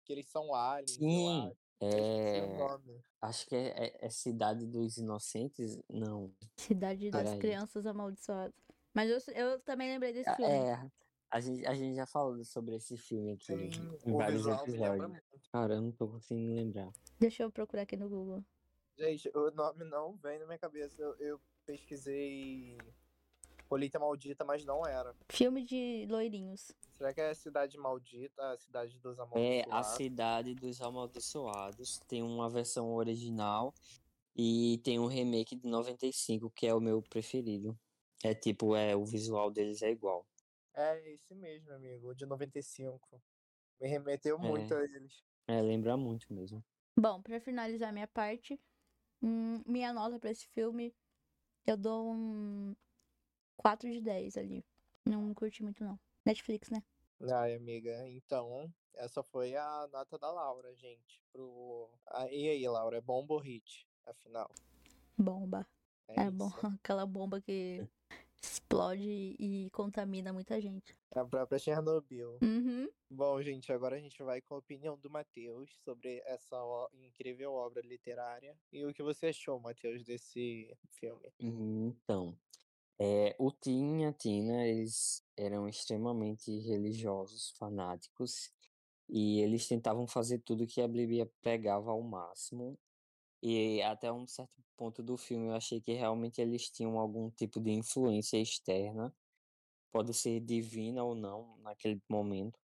Que 0.05 0.13
eles 0.13 0.27
são 0.27 0.53
aliens, 0.53 0.91
eu 0.91 1.09
Sim, 1.09 1.51
é. 1.85 2.57
nome. 2.57 3.01
Acho 3.21 3.47
que 3.47 3.55
é, 3.55 3.85
é- 3.85 4.05
é 4.05 4.09
Cidade 4.09 4.65
dos 4.65 4.97
Inocentes? 4.97 5.79
Não. 5.89 6.33
Cidade 6.57 7.09
das 7.11 7.23
Peraí. 7.23 7.39
Crianças 7.39 7.85
Amaldiçoadas. 7.85 8.53
Mas 8.93 9.09
eu, 9.09 9.33
eu 9.35 9.59
também 9.59 9.89
lembrei 9.89 10.11
desse 10.13 10.35
filme. 10.35 10.51
É, 10.51 10.91
a 11.29 11.39
gente, 11.39 11.65
a 11.65 11.73
gente 11.73 11.95
já 11.95 12.05
falou 12.05 12.43
sobre 12.43 12.75
esse 12.75 12.97
filme 12.97 13.31
aqui 13.31 13.45
Sim, 13.45 13.97
em 14.05 14.11
o 14.11 14.17
vários 14.17 14.45
episódios. 14.45 15.21
Cara, 15.51 15.75
eu 15.75 15.81
não 15.81 15.91
tô 15.91 16.07
conseguindo 16.07 16.53
lembrar. 16.55 16.91
Deixa 17.19 17.43
eu 17.43 17.51
procurar 17.51 17.83
aqui 17.83 17.95
no 17.95 18.09
Google. 18.09 18.43
Gente, 18.97 19.31
o 19.33 19.49
nome 19.51 19.83
não 19.85 20.15
vem 20.17 20.39
na 20.39 20.45
minha 20.45 20.59
cabeça. 20.59 21.01
Eu, 21.01 21.15
eu 21.19 21.41
pesquisei 21.65 22.77
Colheita 23.71 23.97
Maldita, 23.97 24.43
mas 24.43 24.65
não 24.65 24.85
era. 24.85 25.15
Filme 25.29 25.63
de 25.63 26.05
loirinhos. 26.09 26.73
Será 26.91 27.13
que 27.13 27.21
é 27.21 27.33
Cidade 27.33 27.77
Maldita, 27.77 28.51
a 28.51 28.57
Cidade 28.57 28.99
dos 28.99 29.17
É 29.17 29.21
A 29.21 29.23
Amaldiçoados? 29.23 29.87
Cidade 29.95 30.55
dos 30.55 30.81
Amaldiçoados. 30.81 31.99
Tem 31.99 32.21
uma 32.21 32.49
versão 32.49 32.93
original 32.93 33.73
e 34.35 34.81
tem 34.83 34.99
um 34.99 35.05
remake 35.05 35.55
de 35.55 35.69
95, 35.69 36.49
que 36.49 36.67
é 36.67 36.75
o 36.75 36.81
meu 36.81 37.01
preferido. 37.01 37.79
É 38.21 38.33
tipo, 38.33 38.75
é, 38.75 38.93
o 38.93 39.05
visual 39.05 39.49
deles 39.49 39.81
é 39.81 39.89
igual. 39.89 40.27
É 40.73 41.09
esse 41.13 41.33
mesmo, 41.33 41.71
amigo, 41.71 42.09
o 42.09 42.13
de 42.13 42.25
95. 42.25 42.99
Me 43.79 43.87
remeteu 43.87 44.37
muito 44.37 44.73
É. 44.73 44.81
a 44.81 44.83
eles. 44.83 45.23
É, 45.47 45.61
lembra 45.61 45.95
muito 45.95 46.33
mesmo. 46.33 46.61
Bom, 46.99 47.21
pra 47.21 47.39
finalizar 47.39 47.93
minha 47.93 48.07
parte, 48.09 48.59
hum, 49.23 49.63
minha 49.65 49.93
nota 49.93 50.19
pra 50.19 50.29
esse 50.29 50.45
filme, 50.49 50.93
eu 51.65 51.77
dou 51.77 52.11
um 52.11 52.75
4 53.61 53.91
de 53.91 54.01
10 54.01 54.37
ali. 54.37 54.65
Não 55.05 55.31
curti 55.35 55.61
muito, 55.61 55.83
não. 55.83 55.99
Netflix, 56.25 56.71
né? 56.71 56.83
Ai, 57.31 57.53
amiga, 57.53 58.09
então, 58.09 58.73
essa 58.95 59.21
foi 59.21 59.55
a 59.55 59.87
nota 59.93 60.17
da 60.17 60.31
Laura, 60.31 60.75
gente. 60.75 61.23
Pro... 61.31 61.87
Ah, 62.07 62.27
e 62.31 62.49
aí, 62.49 62.67
Laura, 62.67 62.97
é 62.97 63.01
bomba 63.01 63.35
ou 63.35 63.39
hit? 63.39 63.87
Afinal, 64.03 64.49
Bomba. 65.15 65.67
é 66.07 66.23
É 66.23 66.31
bom, 66.31 66.49
aquela 66.81 67.05
bomba 67.05 67.39
que 67.39 67.87
explode 68.41 69.35
e 69.39 69.69
contamina 69.71 70.33
muita 70.33 70.59
gente. 70.59 70.97
É 71.13 71.19
a 71.19 71.25
própria 71.25 71.59
Chernobyl. 71.59 72.39
Uhum. 72.41 72.89
Bom, 73.11 73.39
gente, 73.43 73.71
agora 73.71 73.95
a 73.95 73.99
gente 73.99 74.23
vai 74.23 74.41
com 74.41 74.55
a 74.55 74.57
opinião 74.57 74.97
do 74.97 75.07
Matheus 75.07 75.69
sobre 75.83 76.19
essa 76.25 76.57
incrível 76.93 77.53
obra 77.53 77.85
literária. 77.85 78.57
E 78.73 78.83
o 78.83 78.91
que 78.91 79.03
você 79.03 79.27
achou, 79.27 79.59
Matheus, 79.59 80.03
desse 80.03 80.75
filme? 80.89 81.31
Então, 81.39 82.35
é, 83.03 83.35
o 83.39 83.51
Tim 83.51 84.01
e 84.01 84.05
a 84.05 84.13
Tina, 84.13 84.63
eles 84.67 85.23
eram 85.35 85.67
extremamente 85.67 86.51
religiosos, 86.59 87.51
fanáticos, 87.57 88.51
e 89.09 89.41
eles 89.41 89.67
tentavam 89.67 90.07
fazer 90.07 90.39
tudo 90.39 90.67
que 90.67 90.79
a 90.81 90.87
Bíblia 90.87 91.25
pregava 91.41 91.89
ao 91.91 92.03
máximo. 92.03 92.77
E 93.41 93.81
até 93.83 94.11
um 94.13 94.27
certo 94.27 94.55
ponto 94.77 95.03
do 95.03 95.17
filme 95.17 95.47
eu 95.47 95.55
achei 95.55 95.81
que 95.81 95.93
realmente 95.93 96.41
eles 96.41 96.69
tinham 96.69 96.99
algum 96.99 97.29
tipo 97.31 97.59
de 97.59 97.71
influência 97.71 98.37
externa, 98.37 99.13
pode 99.91 100.13
ser 100.13 100.39
divina 100.41 101.03
ou 101.03 101.15
não 101.15 101.57
naquele 101.59 102.01
momento, 102.09 102.59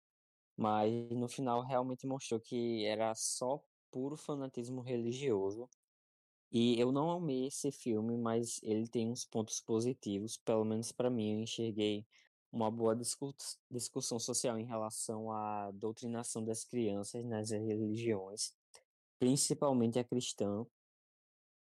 mas 0.57 0.91
no 1.11 1.27
final 1.29 1.61
realmente 1.63 2.07
mostrou 2.07 2.39
que 2.41 2.85
era 2.85 3.15
só 3.15 3.63
puro 3.91 4.17
fanatismo 4.17 4.81
religioso. 4.81 5.69
E 6.51 6.79
eu 6.79 6.91
não 6.91 7.11
amei 7.11 7.47
esse 7.47 7.71
filme, 7.71 8.17
mas 8.17 8.59
ele 8.63 8.87
tem 8.87 9.09
uns 9.09 9.25
pontos 9.25 9.59
positivos, 9.59 10.37
pelo 10.37 10.63
menos 10.63 10.91
para 10.91 11.09
mim, 11.09 11.33
eu 11.33 11.39
enxerguei 11.41 12.05
uma 12.51 12.71
boa 12.71 12.95
discus- 12.95 13.59
discussão 13.69 14.17
social 14.19 14.57
em 14.57 14.65
relação 14.65 15.31
à 15.31 15.71
doutrinação 15.71 16.43
das 16.43 16.63
crianças 16.63 17.25
nas 17.25 17.49
religiões, 17.51 18.53
principalmente 19.19 19.99
a 19.99 20.03
cristã. 20.03 20.65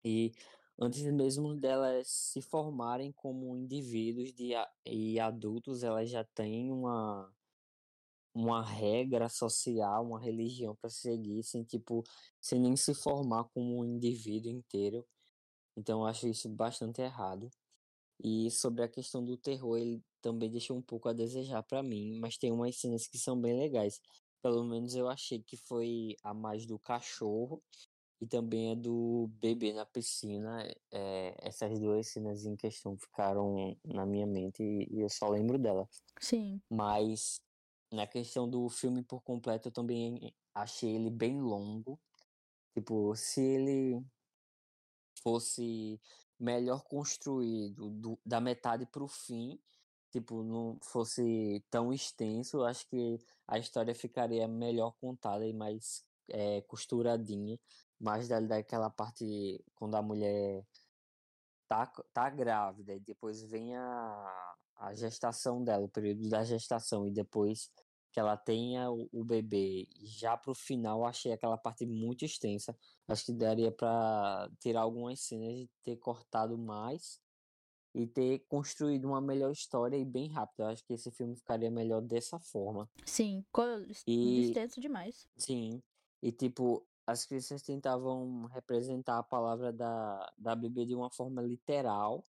E 0.04 0.32
antes 0.80 1.04
mesmo 1.12 1.56
delas 1.56 2.08
se 2.08 2.42
formarem 2.42 3.12
como 3.12 3.56
indivíduos 3.56 4.34
de, 4.34 4.52
e 4.86 5.20
adultos, 5.20 5.84
elas 5.84 6.10
já 6.10 6.24
têm 6.24 6.72
uma, 6.72 7.32
uma 8.40 8.64
regra 8.64 9.28
social, 9.30 10.06
uma 10.06 10.20
religião 10.20 10.76
para 10.76 10.90
seguir, 10.90 11.44
sem, 11.44 11.64
tipo, 11.64 12.04
sem 12.42 12.60
nem 12.60 12.76
se 12.76 12.94
formar 12.94 13.46
como 13.54 13.80
um 13.80 13.86
indivíduo 13.86 14.52
inteiro. 14.52 15.06
Então 15.76 16.02
eu 16.02 16.06
acho 16.08 16.28
isso 16.28 16.50
bastante 16.50 17.02
errado. 17.02 17.50
E 18.22 18.52
sobre 18.52 18.84
a 18.84 18.90
questão 18.90 19.24
do 19.24 19.38
terror, 19.38 19.78
ele 19.78 20.04
também 20.22 20.50
deixou 20.50 20.78
um 20.78 20.82
pouco 20.82 21.08
a 21.08 21.14
desejar 21.14 21.64
para 21.64 21.82
mim, 21.82 22.20
mas 22.20 22.38
tem 22.38 22.52
umas 22.52 22.76
cenas 22.76 23.08
que 23.08 23.18
são 23.18 23.40
bem 23.40 23.58
legais. 23.58 24.02
Pelo 24.42 24.64
menos 24.64 24.96
eu 24.96 25.10
achei 25.10 25.42
que 25.42 25.58
foi 25.58 26.16
a 26.24 26.34
mais 26.34 26.66
do 26.66 26.78
cachorro 26.80 27.62
e 28.22 28.28
também 28.28 28.72
a 28.72 28.76
do 28.76 29.30
bebê 29.40 29.74
na 29.74 29.86
piscina. 29.86 30.66
É, 30.92 31.36
essas 31.42 31.80
duas 31.80 32.08
cenas 32.08 32.46
em 32.46 32.56
questão 32.56 32.98
ficaram 32.98 33.78
na 33.86 34.06
minha 34.06 34.28
mente 34.28 34.62
e, 34.64 34.88
e 34.98 35.02
eu 35.02 35.10
só 35.10 35.30
lembro 35.30 35.58
dela. 35.58 35.88
Sim. 36.20 36.62
Mas 36.70 37.42
na 37.92 38.08
questão 38.08 38.50
do 38.50 38.70
filme 38.70 39.04
por 39.04 39.22
completo, 39.22 39.70
eu 39.70 39.72
também 39.74 40.34
achei 40.54 40.96
ele 40.96 41.10
bem 41.10 41.42
longo. 41.42 42.00
Tipo, 42.76 43.16
se 43.16 43.42
ele 43.42 44.04
fosse 45.22 46.00
melhor 46.40 46.84
construído 46.84 47.90
do- 47.90 48.20
da 48.26 48.40
metade 48.42 48.86
pro 48.86 49.08
fim, 49.08 49.60
tipo, 50.12 50.44
não 50.44 50.80
fosse 50.82 51.64
tão 51.70 51.94
extenso, 51.94 52.58
eu 52.58 52.66
acho 52.66 52.88
que 52.88 53.18
a 53.48 53.60
história 53.60 53.94
ficaria 53.96 54.48
melhor 54.48 54.92
contada 55.00 55.46
e 55.46 55.54
mais 55.54 56.06
eh, 56.30 56.62
costuradinha. 56.64 57.60
Mais 58.00 58.28
da, 58.30 58.40
daquela 58.40 58.90
parte 58.90 59.64
quando 59.76 59.96
a 59.96 60.02
mulher 60.02 60.66
tá, 61.68 61.86
tá 62.14 62.30
grávida 62.30 62.94
e 62.96 63.00
depois 63.00 63.42
vem 63.44 63.76
a, 63.76 64.58
a 64.80 64.94
gestação 64.96 65.64
dela, 65.64 65.86
o 65.86 65.90
período 65.90 66.28
da 66.30 66.44
gestação, 66.44 67.06
e 67.06 67.12
depois 67.12 67.70
que 68.12 68.20
ela 68.20 68.36
tenha 68.36 68.90
o, 68.90 69.08
o 69.12 69.24
bebê. 69.24 69.88
Já 70.02 70.36
pro 70.36 70.56
final, 70.56 71.06
achei 71.06 71.32
aquela 71.32 71.58
parte 71.58 71.86
muito 71.86 72.26
extensa. 72.26 72.76
Acho 73.08 73.26
que 73.26 73.34
daria 73.34 73.72
para 73.72 74.50
tirar 74.60 74.82
algumas 74.82 75.20
cenas 75.20 75.54
e 75.60 75.70
ter 75.84 75.98
cortado 75.98 76.58
mais 76.58 77.20
e 77.94 78.08
ter 78.08 78.40
construído 78.48 79.06
uma 79.06 79.22
melhor 79.22 79.52
história 79.52 79.98
e 79.98 80.06
bem 80.06 80.30
rápido. 80.30 80.62
Eu 80.62 80.68
acho 80.68 80.84
que 80.86 80.94
esse 80.94 81.12
filme 81.12 81.36
ficaria 81.36 81.70
melhor 81.70 82.02
dessa 82.02 82.40
forma. 82.40 82.90
Sim. 83.06 83.44
E- 84.08 84.42
Extenso 84.42 84.80
demais. 84.80 85.28
Sim. 85.36 85.82
E 86.22 86.32
tipo, 86.32 86.86
as 87.06 87.26
crianças 87.26 87.62
tentavam 87.62 88.46
representar 88.46 89.18
a 89.18 89.24
palavra 89.24 89.74
da, 89.74 90.32
da 90.38 90.56
Bíblia 90.56 90.86
de 90.86 90.96
uma 90.96 91.12
forma 91.12 91.42
literal. 91.42 92.24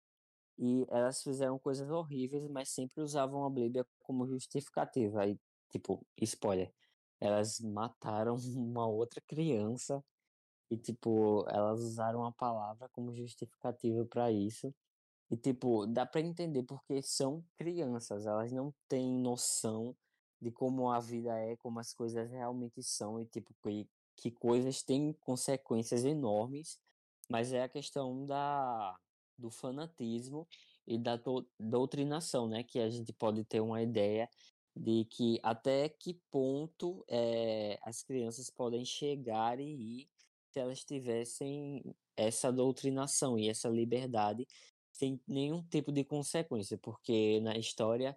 E 0.60 0.86
elas 0.90 1.24
fizeram 1.24 1.58
coisas 1.58 1.90
horríveis, 1.90 2.46
mas 2.50 2.70
sempre 2.70 3.02
usavam 3.02 3.46
a 3.46 3.50
Bíblia 3.50 3.86
como 4.00 4.28
justificativa. 4.28 5.26
E, 5.26 5.40
tipo, 5.72 6.06
spoiler, 6.22 6.74
elas 7.20 7.62
mataram 7.62 8.36
uma 8.56 8.86
outra 8.86 9.22
criança 9.22 10.04
e, 10.70 10.78
tipo, 10.78 11.46
elas 11.50 11.80
usaram 11.82 12.26
a 12.26 12.32
palavra 12.34 12.90
como 12.90 13.14
justificativa 13.14 14.06
para 14.06 14.32
isso. 14.32 14.74
E, 15.32 15.38
tipo, 15.38 15.86
dá 15.88 16.06
para 16.06 16.22
entender 16.22 16.64
porque 16.64 17.02
são 17.02 17.44
crianças, 17.56 18.26
elas 18.26 18.52
não 18.52 18.74
têm 18.88 19.08
noção 19.18 19.96
de 20.42 20.52
como 20.52 20.90
a 20.92 21.00
vida 21.00 21.38
é, 21.38 21.56
como 21.58 21.80
as 21.80 21.94
coisas 21.94 22.30
realmente 22.30 22.82
são 22.84 23.20
e, 23.22 23.26
tipo, 23.26 23.54
que, 23.64 23.88
que 24.16 24.32
coisas 24.32 24.84
têm 24.84 25.14
consequências 25.22 26.04
enormes, 26.04 26.80
mas 27.30 27.54
é 27.54 27.64
a 27.64 27.70
questão 27.70 28.26
da, 28.26 28.98
do 29.40 29.50
fanatismo 29.52 30.48
e 30.88 30.98
da 30.98 31.16
do- 31.16 31.48
doutrinação, 31.60 32.48
né? 32.48 32.64
Que 32.64 32.80
a 32.80 32.90
gente 32.90 33.14
pode 33.14 33.44
ter 33.46 33.62
uma 33.62 33.82
ideia 33.82 34.30
de 34.76 35.06
que 35.06 35.40
até 35.44 35.90
que 35.90 36.16
ponto 36.32 37.04
é, 37.08 37.80
as 37.84 38.04
crianças 38.04 38.50
podem 38.50 38.86
chegar 38.86 39.60
e 39.60 40.02
ir 40.02 40.10
se 40.52 40.60
elas 40.60 40.84
tivessem 40.84 41.84
essa 42.16 42.52
doutrinação 42.52 43.38
e 43.38 43.50
essa 43.50 43.70
liberdade 43.70 44.48
sem 44.92 45.22
nenhum 45.28 45.64
tipo 45.64 45.92
de 45.92 46.04
consequência, 46.04 46.78
porque 46.78 47.40
na 47.42 47.58
história 47.58 48.16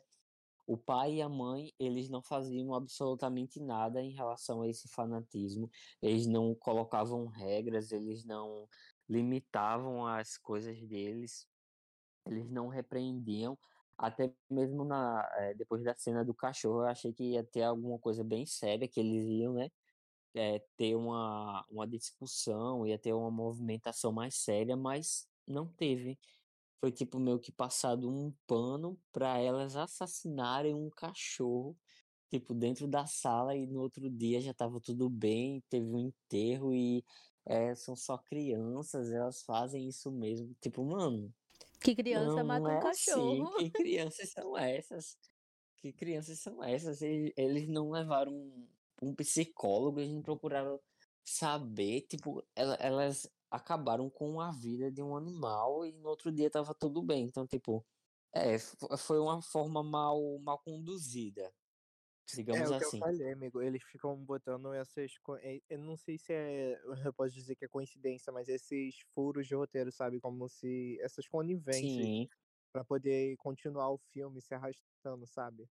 o 0.67 0.77
pai 0.79 1.15
e 1.17 1.23
a 1.23 1.29
mãe, 1.29 1.73
eles 1.79 2.09
não 2.09 2.23
faziam 2.23 2.73
absolutamente 2.75 3.61
nada 3.61 4.01
em 4.01 4.11
relação 4.13 4.63
a 4.63 4.69
esse 4.69 4.89
fanatismo. 4.89 5.71
Eles 6.01 6.27
não 6.27 6.55
colocavam 6.55 7.27
regras, 7.27 7.93
eles 7.93 8.25
não 8.25 8.69
limitavam 9.09 10.07
as 10.07 10.37
coisas 10.39 10.81
deles, 10.83 11.47
eles 12.27 12.51
não 12.51 12.69
repreendiam. 12.69 13.59
Até 13.99 14.33
mesmo 14.51 14.85
na, 14.85 15.29
é, 15.37 15.55
depois 15.55 15.83
da 15.85 15.95
cena 15.97 16.25
do 16.25 16.35
cachorro, 16.35 16.83
eu 16.83 16.87
achei 16.89 17.13
que 17.13 17.33
ia 17.33 17.45
ter 17.45 17.63
alguma 17.63 17.99
coisa 17.99 18.25
bem 18.25 18.47
séria 18.47 18.89
que 18.89 19.01
eles 19.01 19.25
iam, 19.27 19.55
né? 19.55 19.71
É, 20.35 20.61
ter 20.77 20.95
uma, 20.97 21.65
uma 21.71 21.87
discussão, 21.87 22.87
ia 22.87 22.99
ter 22.99 23.13
uma 23.13 23.31
movimentação 23.31 24.13
mais 24.13 24.37
séria, 24.37 24.77
mas 24.77 25.29
não 25.47 25.69
teve 25.69 26.19
foi 26.83 26.91
tipo 26.91 27.21
meio 27.21 27.39
que 27.39 27.53
passado 27.53 28.11
um 28.11 28.33
pano 28.45 28.99
para 29.13 29.39
elas 29.39 29.77
assassinarem 29.77 30.75
um 30.75 30.91
cachorro, 30.91 31.77
tipo 32.29 32.53
dentro 32.55 32.89
da 32.89 33.07
sala 33.07 33.55
e 33.57 33.67
no 33.69 33.81
outro 33.81 34.11
dia 34.11 34.41
já 34.41 34.53
tava 34.53 34.81
tudo 34.81 35.09
bem, 35.09 35.63
teve 35.71 35.87
um 35.87 35.99
enterro 35.99 36.75
e 36.75 37.05
é, 37.45 37.75
são 37.75 37.97
só 37.97 38.19
crianças, 38.19 39.11
elas 39.13 39.43
fazem 39.43 39.89
isso 39.89 40.11
mesmo. 40.11 40.55
Tipo, 40.61 40.85
mano, 40.85 41.33
que 41.81 41.97
criança 41.97 42.37
não, 42.37 42.45
mata 42.45 42.61
não 42.61 42.71
um 42.71 42.79
é 42.79 42.81
cachorro? 42.81 43.57
Assim. 43.57 43.65
Que 43.65 43.71
crianças 43.83 44.31
são 44.31 44.57
essas? 44.57 45.19
Que 45.77 45.93
crianças 45.93 46.39
são 46.39 46.63
essas? 46.63 47.03
Eles, 47.03 47.33
eles 47.37 47.69
não 47.69 47.91
levaram 47.91 48.33
um, 48.33 48.69
um 49.03 49.15
psicólogo, 49.15 49.99
eles 49.99 50.13
não 50.13 50.23
procuraram 50.23 50.81
saber, 51.25 52.03
tipo, 52.03 52.45
elas 52.55 53.29
acabaram 53.51 54.09
com 54.09 54.41
a 54.41 54.51
vida 54.51 54.91
de 54.91 55.03
um 55.03 55.17
animal 55.17 55.85
e 55.85 55.93
no 55.93 56.09
outro 56.09 56.33
dia 56.33 56.51
tava 56.51 56.75
tudo 56.75 57.03
bem. 57.03 57.25
Então, 57.25 57.47
tipo, 57.47 57.85
é, 58.33 58.59
foi 58.99 59.19
uma 59.19 59.43
forma 59.43 59.83
mal, 59.83 60.39
mal 60.39 60.59
conduzida. 60.59 61.53
Digamos 62.35 62.71
é 62.71 62.77
o 62.77 62.79
que 62.79 62.85
assim. 62.85 62.97
eu 62.99 63.05
falei, 63.05 63.33
amigo. 63.33 63.63
Eles 63.63 63.83
ficam 63.83 64.17
botando 64.17 64.73
essas. 64.73 65.13
Eu 65.69 65.79
não 65.79 65.97
sei 65.97 66.19
se 66.19 66.33
é. 66.33 66.81
Eu 67.05 67.13
posso 67.13 67.35
dizer 67.35 67.55
que 67.57 67.65
é 67.65 67.69
coincidência, 67.69 68.33
mas 68.33 68.49
esses 68.49 69.01
furos 69.15 69.47
de 69.47 69.55
roteiro, 69.55 69.93
sabe? 69.93 70.21
Como 70.21 70.49
se. 70.49 70.99
Essas 71.01 71.27
conivências. 71.27 72.05
Sim. 72.05 72.29
Pra 72.73 72.85
poder 72.85 73.37
continuar 73.37 73.91
o 73.91 73.99
filme 73.99 74.41
se 74.41 74.55
arrastando, 74.55 75.27
sabe? 75.27 75.69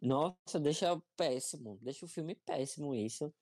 Nossa, 0.00 0.60
deixa 0.60 1.00
péssimo. 1.16 1.78
Deixa 1.80 2.04
o 2.04 2.08
filme 2.08 2.34
péssimo 2.34 2.94
isso. 2.94 3.32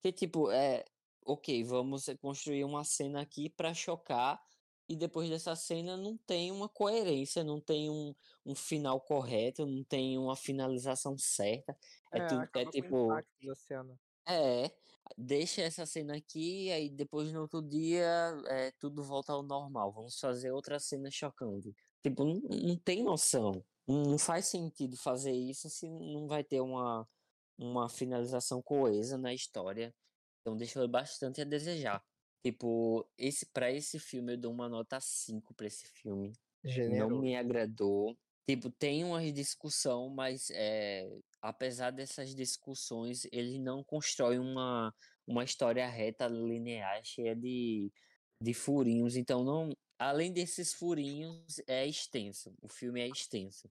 Que, 0.00 0.10
tipo, 0.10 0.50
é 0.50 0.84
ok, 1.24 1.62
vamos 1.64 2.06
construir 2.20 2.64
uma 2.64 2.84
cena 2.84 3.20
aqui 3.20 3.48
para 3.48 3.74
chocar 3.74 4.42
e 4.88 4.96
depois 4.96 5.28
dessa 5.30 5.54
cena 5.54 5.96
não 5.96 6.16
tem 6.16 6.50
uma 6.50 6.68
coerência, 6.68 7.44
não 7.44 7.60
tem 7.60 7.88
um, 7.88 8.14
um 8.44 8.54
final 8.54 9.00
correto, 9.00 9.66
não 9.66 9.84
tem 9.84 10.18
uma 10.18 10.36
finalização 10.36 11.16
certa. 11.16 11.76
É, 12.12 12.18
É, 12.18 12.26
tudo 12.26 12.48
é 12.54 12.64
tipo, 12.70 13.08
é, 14.26 14.72
deixa 15.16 15.62
essa 15.62 15.84
cena 15.86 16.16
aqui, 16.16 16.70
aí 16.70 16.90
depois 16.90 17.32
no 17.32 17.40
outro 17.42 17.62
dia 17.62 18.06
é, 18.48 18.70
tudo 18.78 19.02
volta 19.02 19.32
ao 19.32 19.42
normal. 19.42 19.92
Vamos 19.92 20.18
fazer 20.18 20.50
outra 20.52 20.78
cena 20.78 21.10
chocante. 21.10 21.74
Tipo, 22.02 22.24
não, 22.24 22.40
não 22.40 22.76
tem 22.76 23.02
noção. 23.02 23.64
Não, 23.86 24.02
não 24.04 24.18
faz 24.18 24.46
sentido 24.46 24.96
fazer 24.96 25.32
isso 25.32 25.68
se 25.68 25.88
não 25.88 26.26
vai 26.26 26.44
ter 26.44 26.60
uma, 26.60 27.08
uma 27.58 27.88
finalização 27.88 28.62
coesa 28.62 29.18
na 29.18 29.34
história. 29.34 29.94
Então 30.40 30.56
deixou 30.56 30.86
bastante 30.88 31.40
a 31.40 31.44
desejar. 31.44 32.04
Tipo, 32.42 33.08
esse 33.16 33.46
para 33.46 33.70
esse 33.70 33.98
filme 33.98 34.34
eu 34.34 34.38
dou 34.38 34.52
uma 34.52 34.68
nota 34.68 34.98
5 35.00 35.54
para 35.54 35.66
esse 35.66 35.86
filme. 35.86 36.32
Generoso. 36.64 37.14
Não 37.14 37.20
me 37.20 37.36
agradou. 37.36 38.16
Tipo, 38.46 38.68
tem 38.70 39.04
uma 39.04 39.22
discussão, 39.30 40.08
mas 40.10 40.50
é, 40.50 41.08
apesar 41.40 41.90
dessas 41.90 42.34
discussões, 42.34 43.26
ele 43.30 43.60
não 43.60 43.84
constrói 43.84 44.38
uma, 44.38 44.92
uma 45.24 45.44
história 45.44 45.86
reta, 45.88 46.26
linear, 46.26 47.00
cheia 47.04 47.36
de, 47.36 47.92
de 48.40 48.52
furinhos. 48.52 49.16
Então, 49.16 49.44
não, 49.44 49.70
além 49.96 50.32
desses 50.32 50.74
furinhos, 50.74 51.60
é 51.68 51.86
extenso. 51.86 52.52
O 52.60 52.68
filme 52.68 53.00
é 53.00 53.08
extenso. 53.08 53.70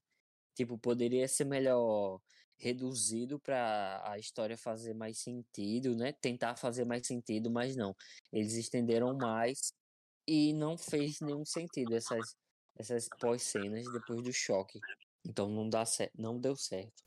Tipo, 0.55 0.77
poderia 0.77 1.27
ser 1.27 1.45
melhor 1.45 2.21
reduzido 2.61 3.39
para 3.39 4.01
a 4.05 4.19
história 4.19 4.57
fazer 4.57 4.93
mais 4.93 5.17
sentido, 5.17 5.95
né? 5.95 6.13
Tentar 6.13 6.55
fazer 6.55 6.85
mais 6.85 7.05
sentido, 7.07 7.49
mas 7.49 7.75
não. 7.75 7.95
Eles 8.31 8.53
estenderam 8.53 9.15
mais 9.17 9.73
e 10.27 10.53
não 10.53 10.77
fez 10.77 11.19
nenhum 11.19 11.45
sentido 11.45 11.95
essas 11.95 12.35
essas 12.77 13.07
pós-cenas 13.19 13.85
depois 13.91 14.21
do 14.23 14.33
choque. 14.33 14.79
Então 15.25 15.49
não 15.49 15.69
dá 15.69 15.85
certo, 15.85 16.13
não 16.19 16.39
deu 16.39 16.55
certo. 16.55 17.03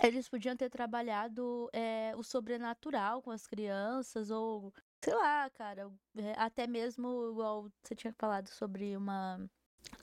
É. 0.00 0.06
Eles 0.06 0.28
podiam 0.28 0.56
ter 0.56 0.70
trabalhado 0.70 1.68
é, 1.72 2.14
o 2.16 2.22
sobrenatural 2.22 3.20
com 3.22 3.30
as 3.30 3.46
crianças, 3.46 4.30
ou 4.30 4.72
sei 5.02 5.14
lá, 5.14 5.50
cara, 5.50 5.90
é, 6.16 6.32
até 6.36 6.66
mesmo 6.66 7.30
igual 7.30 7.70
você 7.82 7.94
tinha 7.94 8.12
falado 8.14 8.48
sobre 8.48 8.96
uma. 8.96 9.38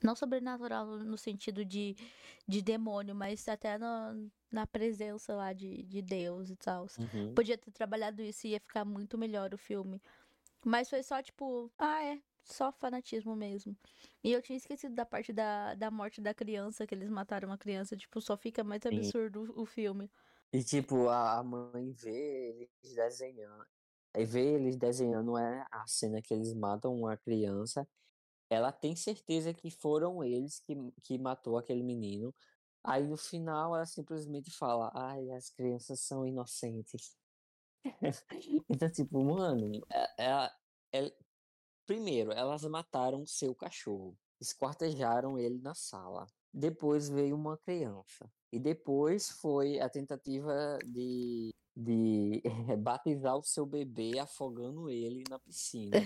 Não 0.04 0.16
sobrenatural 0.16 0.86
no 0.86 1.18
sentido 1.18 1.64
de, 1.64 1.96
de 2.48 2.62
demônio, 2.62 3.16
mas 3.16 3.48
até 3.48 3.78
no, 3.78 4.30
na 4.52 4.66
presença 4.66 5.36
lá 5.36 5.54
de, 5.54 5.84
de 5.84 6.02
Deus 6.02 6.50
e 6.50 6.56
tal. 6.56 6.88
Uhum. 6.98 7.34
Podia 7.34 7.58
ter 7.58 7.72
trabalhado 7.72 8.22
isso 8.22 8.48
e 8.48 8.52
ia 8.52 8.60
ficar 8.60 8.86
muito 8.86 9.18
melhor 9.18 9.54
o 9.54 9.58
filme. 9.58 10.02
Mas 10.66 10.90
foi 10.90 11.04
só 11.04 11.22
tipo, 11.22 11.72
ah, 11.78 12.04
é, 12.04 12.20
só 12.44 12.72
fanatismo 12.72 13.36
mesmo. 13.36 13.76
E 14.24 14.32
eu 14.32 14.42
tinha 14.42 14.58
esquecido 14.58 14.96
da 14.96 15.06
parte 15.06 15.32
da, 15.34 15.76
da 15.76 15.92
morte 15.92 16.22
da 16.22 16.34
criança, 16.34 16.88
que 16.88 16.96
eles 16.96 17.10
mataram 17.10 17.50
uma 17.50 17.58
criança, 17.58 17.96
tipo, 17.96 18.20
só 18.22 18.38
fica 18.38 18.64
mais 18.64 18.86
absurdo 18.86 19.54
o, 19.56 19.62
o 19.62 19.66
filme. 19.66 20.10
E 20.52 20.64
tipo, 20.64 21.10
a 21.10 21.40
a 21.40 21.44
mãe 21.44 21.92
vê 21.92 22.50
eles 22.50 22.96
desenhando. 22.96 23.66
Aí 24.14 24.26
vê 24.26 24.56
eles 24.56 24.76
desenhando 24.78 25.38
é 25.38 25.66
a 25.72 25.86
cena 25.86 26.22
que 26.22 26.34
eles 26.34 26.54
matam 26.54 26.96
uma 26.96 27.18
criança. 27.18 27.88
Ela 28.50 28.72
tem 28.72 28.96
certeza 28.96 29.54
que 29.54 29.70
foram 29.70 30.24
eles 30.24 30.60
que, 30.60 30.76
que 31.04 31.18
matou 31.18 31.58
aquele 31.58 31.84
menino. 31.84 32.34
Aí 32.88 33.06
no 33.08 33.18
final 33.18 33.76
ela 33.76 33.86
simplesmente 33.86 34.52
fala: 34.52 34.92
Ai, 34.96 35.32
as 35.32 35.50
crianças 35.52 36.02
são 36.02 36.26
inocentes. 36.28 37.18
então, 38.70 38.92
tipo, 38.92 39.24
mano, 39.24 39.82
é- 39.92 40.26
ela, 40.26 40.52
ela- 40.92 41.12
primeiro, 41.88 42.32
elas 42.34 42.64
mataram 42.66 43.26
seu 43.28 43.56
cachorro, 43.56 44.18
esquartejaram 44.42 45.40
ele 45.40 45.60
na 45.62 45.76
sala. 45.76 46.28
Depois 46.58 47.08
veio 47.08 47.36
uma 47.36 47.56
criança. 47.56 48.28
E 48.52 48.58
depois 48.58 49.30
foi 49.30 49.80
a 49.80 49.88
tentativa 49.88 50.80
de, 50.84 51.54
de 51.76 52.42
batizar 52.80 53.38
o 53.38 53.44
seu 53.44 53.64
bebê 53.64 54.18
afogando 54.18 54.90
ele 54.90 55.24
na 55.30 55.38
piscina. 55.38 55.98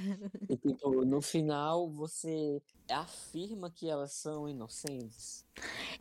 E, 0.50 0.58
tipo, 0.58 1.06
no 1.06 1.22
final 1.22 1.90
você 1.90 2.62
afirma 2.90 3.72
que 3.72 3.88
elas 3.88 4.12
são 4.12 4.50
inocentes. 4.50 5.46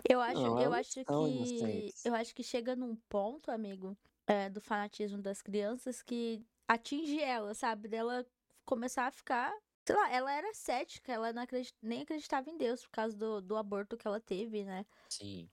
Eu 0.08 0.20
acho, 0.20 0.40
Não, 0.42 0.60
eu 0.60 0.72
acho 0.74 0.94
que 0.94 1.12
inocentes. 1.12 2.04
eu 2.04 2.12
acho 2.12 2.34
que 2.34 2.42
chega 2.42 2.74
num 2.74 2.96
ponto, 3.08 3.52
amigo, 3.52 3.96
é, 4.26 4.50
do 4.50 4.60
fanatismo 4.60 5.22
das 5.22 5.40
crianças 5.40 6.02
que 6.02 6.44
atinge 6.66 7.20
ela, 7.20 7.54
sabe? 7.54 7.86
Dela 7.86 8.26
começar 8.64 9.06
a 9.06 9.12
ficar, 9.12 9.54
sei 9.90 9.94
lá, 9.98 10.12
ela 10.12 10.33
era 10.33 10.55
cética, 10.55 11.12
ela 11.12 11.33
não 11.33 11.42
acredit, 11.42 11.74
nem 11.83 12.03
acreditava 12.03 12.48
em 12.48 12.57
Deus 12.57 12.83
por 12.83 12.90
causa 12.90 13.16
do, 13.16 13.40
do 13.40 13.57
aborto 13.57 13.96
que 13.96 14.07
ela 14.07 14.20
teve, 14.20 14.64
né? 14.64 14.87
Sim. 15.09 15.50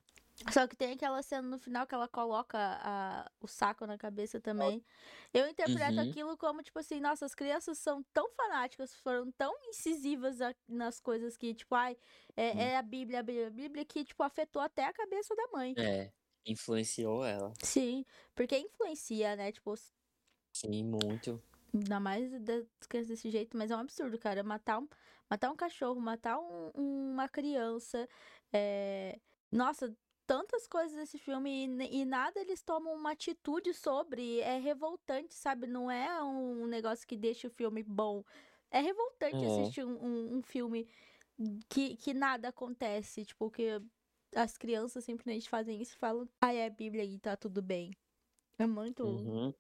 Só 0.54 0.67
que 0.67 0.76
tem 0.76 0.93
aquela 0.93 1.23
cena 1.23 1.41
no 1.47 1.58
final 1.58 1.88
que 1.88 1.95
ela 1.95 2.08
coloca 2.08 2.58
a, 2.60 3.32
o 3.41 3.47
saco 3.47 3.88
na 3.88 3.97
cabeça 3.97 4.39
também. 4.39 4.86
Eu 5.34 5.47
interpreto 5.50 6.00
Uhum. 6.00 6.10
aquilo 6.10 6.38
como, 6.38 6.62
tipo 6.62 6.78
assim, 6.78 7.00
nossa, 7.00 7.26
as 7.26 7.34
crianças 7.34 7.80
são 7.80 8.04
tão 8.13 8.30
fanáticas, 8.36 8.93
foram 8.97 9.32
tão 9.32 9.52
incisivas 9.69 10.39
a- 10.39 10.54
nas 10.67 11.00
coisas 11.00 11.36
que, 11.36 11.56
tipo, 11.56 11.73
ai, 11.73 11.97
é, 12.36 12.50
Hum. 12.54 12.60
é 12.73 12.78
a 12.78 12.84
Bíblia, 12.84 13.19
a 13.19 13.23
Bíblia, 13.23 13.47
a 13.47 13.50
Bíblia, 13.50 13.86
que, 13.86 14.06
tipo, 14.06 14.21
afetou 14.21 14.62
até 14.62 14.86
a 14.86 14.93
cabeça 14.93 15.36
da 15.36 15.47
mãe. 15.52 15.76
É, 15.76 16.12
influenciou 16.45 17.26
ela. 17.26 17.52
Sim, 17.63 18.06
porque 18.36 18.58
influencia, 18.58 19.36
né? 19.36 19.52
Tipo, 19.52 19.73
Sim, 20.54 20.84
muito. 20.84 21.41
Ainda 21.77 21.99
mais 21.99 22.31
crianças 22.87 23.07
desse 23.09 23.29
jeito, 23.29 23.57
mas 23.57 23.71
é 23.71 23.75
um 23.75 23.79
absurdo, 23.79 24.17
cara. 24.19 24.43
Matar 24.43 24.79
um, 24.79 24.87
matar 25.29 25.51
um 25.51 25.55
cachorro, 25.55 25.99
matar 25.99 26.39
um- 26.39 26.71
uma 26.75 27.27
criança. 27.29 28.07
é, 28.53 29.19
Nossa, 29.51 29.95
tantas 30.25 30.67
coisas 30.67 30.95
desse 30.97 31.17
filme 31.17 31.67
e, 31.67 32.01
e 32.01 32.05
nada 32.05 32.39
eles 32.39 32.61
tomam 32.61 32.93
uma 32.95 33.11
atitude 33.11 33.73
sobre. 33.73 34.39
É 34.41 34.57
revoltante, 34.59 35.33
sabe? 35.35 35.67
Não 35.67 35.89
é 35.89 36.21
um 36.23 36.67
negócio 36.67 37.07
que 37.07 37.15
deixa 37.17 37.47
o 37.47 37.51
filme 37.51 37.83
bom. 37.83 38.23
É 38.71 38.79
revoltante 38.81 39.35
É. 39.35 39.47
assistir 39.47 39.85
um, 39.85 39.97
um- 40.03 40.37
um 40.37 40.41
filme 40.43 40.87
que, 41.69 41.95
que 41.97 42.13
nada 42.13 42.49
acontece. 42.49 43.25
Tipo, 43.25 43.49
que 43.49 43.81
as 44.35 44.57
crianças 44.57 45.03
simplesmente 45.05 45.49
fazem 45.49 45.81
isso 45.81 45.95
e 45.95 45.99
falam, 45.99 46.27
ah, 46.41 46.53
é 46.53 46.65
a 46.65 46.69
Bíblia 46.69 47.03
e 47.05 47.17
tá 47.19 47.35
tudo 47.37 47.61
bem. 47.61 47.91
É 48.59 48.65
muito. 48.65 49.03
Uhum. 49.05 49.53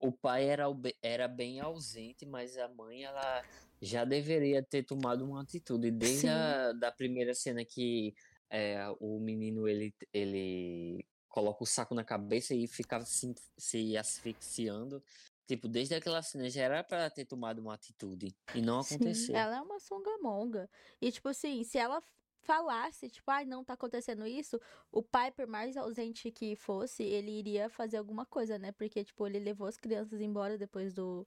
O 0.00 0.12
pai 0.12 0.48
era, 0.48 0.64
era 1.02 1.26
bem 1.26 1.60
ausente, 1.60 2.24
mas 2.24 2.56
a 2.56 2.68
mãe, 2.68 3.04
ela 3.04 3.44
já 3.80 4.04
deveria 4.04 4.62
ter 4.62 4.84
tomado 4.84 5.24
uma 5.24 5.42
atitude. 5.42 5.90
Desde 5.90 6.20
Sim. 6.20 6.28
a 6.28 6.72
da 6.72 6.92
primeira 6.92 7.34
cena 7.34 7.64
que 7.64 8.14
é, 8.50 8.86
o 9.00 9.18
menino, 9.20 9.68
ele, 9.68 9.94
ele 10.12 11.04
coloca 11.28 11.62
o 11.62 11.66
saco 11.66 11.94
na 11.94 12.04
cabeça 12.04 12.54
e 12.54 12.66
fica 12.66 13.04
se, 13.04 13.34
se 13.56 13.96
asfixiando. 13.96 15.02
Tipo, 15.46 15.66
desde 15.66 15.94
aquela 15.94 16.20
cena 16.22 16.50
já 16.50 16.62
era 16.62 16.84
pra 16.84 17.08
ter 17.08 17.24
tomado 17.24 17.60
uma 17.60 17.74
atitude. 17.74 18.36
E 18.54 18.60
não 18.60 18.82
Sim, 18.82 18.96
aconteceu. 18.96 19.34
ela 19.34 19.56
é 19.56 19.60
uma 19.60 19.80
songamonga. 19.80 20.68
E, 21.00 21.10
tipo 21.10 21.28
assim, 21.28 21.64
se 21.64 21.78
ela 21.78 22.02
falasse, 22.42 23.08
tipo, 23.10 23.30
ai, 23.30 23.44
não 23.44 23.64
tá 23.64 23.74
acontecendo 23.74 24.26
isso, 24.26 24.58
o 24.92 25.02
pai, 25.02 25.30
por 25.32 25.46
mais 25.46 25.76
ausente 25.76 26.30
que 26.32 26.56
fosse, 26.56 27.02
ele 27.02 27.30
iria 27.32 27.68
fazer 27.68 27.96
alguma 27.98 28.26
coisa, 28.26 28.58
né? 28.58 28.72
Porque, 28.72 29.04
tipo, 29.04 29.26
ele 29.26 29.38
levou 29.40 29.66
as 29.66 29.76
crianças 29.76 30.20
embora 30.20 30.56
depois 30.58 30.94
do, 30.94 31.26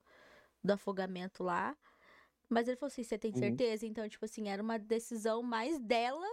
do 0.63 0.71
afogamento 0.73 1.43
lá. 1.43 1.77
Mas 2.49 2.67
ele 2.67 2.77
falou 2.77 2.89
assim, 2.89 3.03
você 3.03 3.17
tem 3.17 3.33
Uhum. 3.33 3.33
certeza? 3.33 3.85
Então, 3.85 4.07
tipo 4.09 4.25
assim, 4.25 4.49
era 4.49 4.61
uma 4.61 4.77
decisão 4.77 5.41
mais 5.43 5.79
dela, 5.79 6.25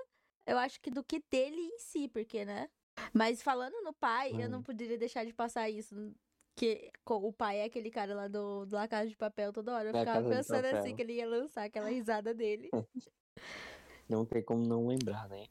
eu 0.47 0.59
acho 0.59 0.81
que 0.81 0.91
do 0.91 1.05
que 1.05 1.23
dele 1.31 1.61
em 1.61 1.79
si, 1.79 2.09
porque, 2.09 2.45
né? 2.45 2.69
Mas 3.15 3.43
falando 3.43 3.81
no 3.83 3.95
pai, 3.95 4.35
eu 4.39 4.49
não 4.51 4.61
Hum. 4.61 4.63
poderia 4.63 4.99
deixar 4.99 5.25
de 5.25 5.33
passar 5.35 5.71
isso. 5.71 5.95
Que 6.57 6.91
o 7.09 7.33
pai 7.33 7.59
é 7.61 7.65
aquele 7.65 7.89
cara 7.91 8.15
lá 8.15 8.27
do, 8.29 8.67
do 8.67 8.75
La 8.75 8.89
Casa 8.89 9.09
de 9.09 9.17
Papel 9.17 9.53
toda 9.53 9.75
hora. 9.77 9.91
Eu 9.91 9.95
Da 9.95 10.07
ficava 10.07 10.25
Casa 10.25 10.25
pensando 10.25 10.65
assim 10.67 10.95
que 10.97 11.03
ele 11.03 11.15
ia 11.15 11.27
lançar 11.29 11.65
aquela 11.65 11.89
risada 11.89 12.35
dele. 12.35 12.73
Não 14.09 14.25
tem 14.25 14.43
como 14.43 14.67
não 14.67 14.87
lembrar, 14.87 15.29
né? 15.29 15.47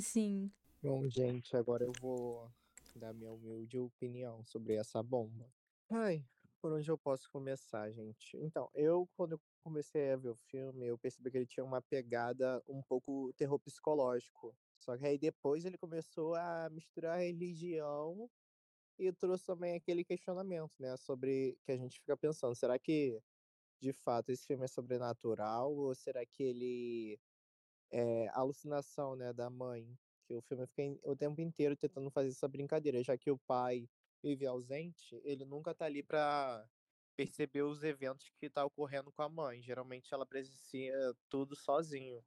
Sim. 0.00 0.50
Bom, 0.82 1.08
gente, 1.08 1.56
agora 1.56 1.84
eu 1.84 1.92
vou 2.00 2.50
dar 2.96 3.14
minha 3.14 3.32
humilde 3.32 3.78
opinião 3.78 4.42
sobre 4.44 4.74
essa 4.74 5.02
bomba. 5.02 5.48
Ai, 5.90 6.24
por 6.60 6.72
onde 6.72 6.90
eu 6.90 6.98
posso 6.98 7.30
começar, 7.30 7.90
gente? 7.92 8.36
Então, 8.38 8.68
eu, 8.74 9.08
quando 9.16 9.32
eu 9.32 9.40
comecei 9.62 10.12
a 10.12 10.16
ver 10.16 10.30
o 10.30 10.34
filme, 10.34 10.86
eu 10.86 10.98
percebi 10.98 11.30
que 11.30 11.36
ele 11.36 11.46
tinha 11.46 11.64
uma 11.64 11.80
pegada 11.80 12.62
um 12.68 12.82
pouco 12.82 13.32
terror 13.34 13.58
psicológico. 13.60 14.56
Só 14.78 14.96
que 14.96 15.06
aí 15.06 15.16
depois 15.16 15.64
ele 15.64 15.78
começou 15.78 16.34
a 16.34 16.68
misturar 16.70 17.18
religião 17.20 18.28
e 18.98 19.12
trouxe 19.12 19.44
também 19.46 19.74
aquele 19.74 20.04
questionamento, 20.04 20.74
né? 20.80 20.96
Sobre 20.96 21.56
que 21.64 21.72
a 21.72 21.76
gente 21.76 22.00
fica 22.00 22.16
pensando, 22.16 22.54
será 22.54 22.78
que 22.78 23.20
de 23.80 23.92
fato 23.92 24.30
esse 24.30 24.46
filme 24.46 24.64
é 24.64 24.68
sobrenatural 24.68 25.74
ou 25.74 25.94
será 25.94 26.24
que 26.24 26.42
ele 26.42 27.20
é 27.90 28.28
alucinação, 28.32 29.16
né, 29.16 29.32
da 29.32 29.50
mãe? 29.50 29.98
Que 30.26 30.34
o 30.34 30.42
filme 30.42 30.66
fica 30.66 30.82
o 31.08 31.16
tempo 31.16 31.40
inteiro 31.40 31.76
tentando 31.76 32.10
fazer 32.10 32.30
essa 32.30 32.48
brincadeira, 32.48 33.02
já 33.02 33.16
que 33.16 33.30
o 33.30 33.38
pai 33.38 33.88
vive 34.22 34.46
ausente, 34.46 35.20
ele 35.22 35.44
nunca 35.44 35.74
tá 35.74 35.84
ali 35.84 36.02
pra 36.02 36.66
perceber 37.16 37.62
os 37.62 37.84
eventos 37.84 38.30
que 38.38 38.48
tá 38.48 38.64
ocorrendo 38.64 39.12
com 39.12 39.22
a 39.22 39.28
mãe. 39.28 39.62
Geralmente 39.62 40.12
ela 40.12 40.26
presencia 40.26 40.94
tudo 41.28 41.54
sozinho. 41.54 42.24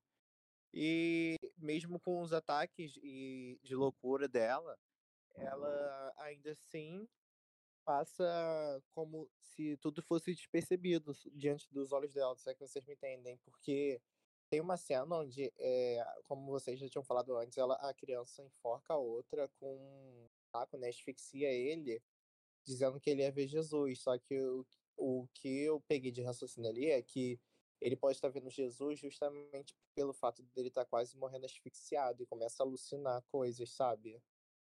E 0.73 1.35
mesmo 1.57 1.99
com 1.99 2.21
os 2.21 2.33
ataques 2.33 2.97
e 3.01 3.59
de 3.63 3.75
loucura 3.75 4.27
dela, 4.27 4.77
ela 5.35 6.13
ainda 6.17 6.51
assim 6.51 7.07
passa 7.83 8.83
como 8.91 9.29
se 9.39 9.77
tudo 9.77 10.01
fosse 10.03 10.33
despercebido 10.33 11.13
diante 11.33 11.71
dos 11.71 11.91
olhos 11.91 12.13
dela, 12.13 12.35
se 12.37 12.49
é 12.49 12.53
que 12.53 12.59
vocês 12.59 12.85
me 12.85 12.93
entendem, 12.93 13.37
porque 13.37 14.01
tem 14.49 14.61
uma 14.61 14.77
cena 14.77 15.17
onde, 15.17 15.51
é, 15.57 16.03
como 16.23 16.51
vocês 16.51 16.79
já 16.79 16.87
tinham 16.87 17.03
falado 17.03 17.35
antes, 17.35 17.57
ela, 17.57 17.75
a 17.75 17.93
criança 17.93 18.43
enforca 18.43 18.93
a 18.93 18.97
outra 18.97 19.49
com 19.59 19.75
um 19.75 20.27
saco, 20.51 20.77
né, 20.77 20.89
asfixia 20.89 21.51
ele, 21.51 22.01
dizendo 22.65 22.99
que 22.99 23.09
ele 23.09 23.21
ia 23.21 23.31
ver 23.31 23.47
Jesus, 23.47 24.01
só 24.01 24.17
que 24.17 24.39
o, 24.39 24.65
o 24.97 25.27
que 25.33 25.63
eu 25.63 25.81
peguei 25.81 26.11
de 26.11 26.21
raciocínio 26.21 26.69
ali 26.69 26.87
é 26.87 27.01
que 27.01 27.39
ele 27.79 27.95
pode 27.95 28.17
estar 28.17 28.29
vendo 28.29 28.49
Jesus 28.49 28.99
justamente 28.99 29.75
pelo 29.95 30.13
fato 30.13 30.41
dele 30.55 30.69
estar 30.69 30.85
quase 30.85 31.15
morrendo 31.17 31.45
asfixiado 31.45 32.23
e 32.23 32.25
começa 32.25 32.63
a 32.63 32.65
alucinar 32.65 33.23
coisas, 33.31 33.69
sabe? 33.69 34.21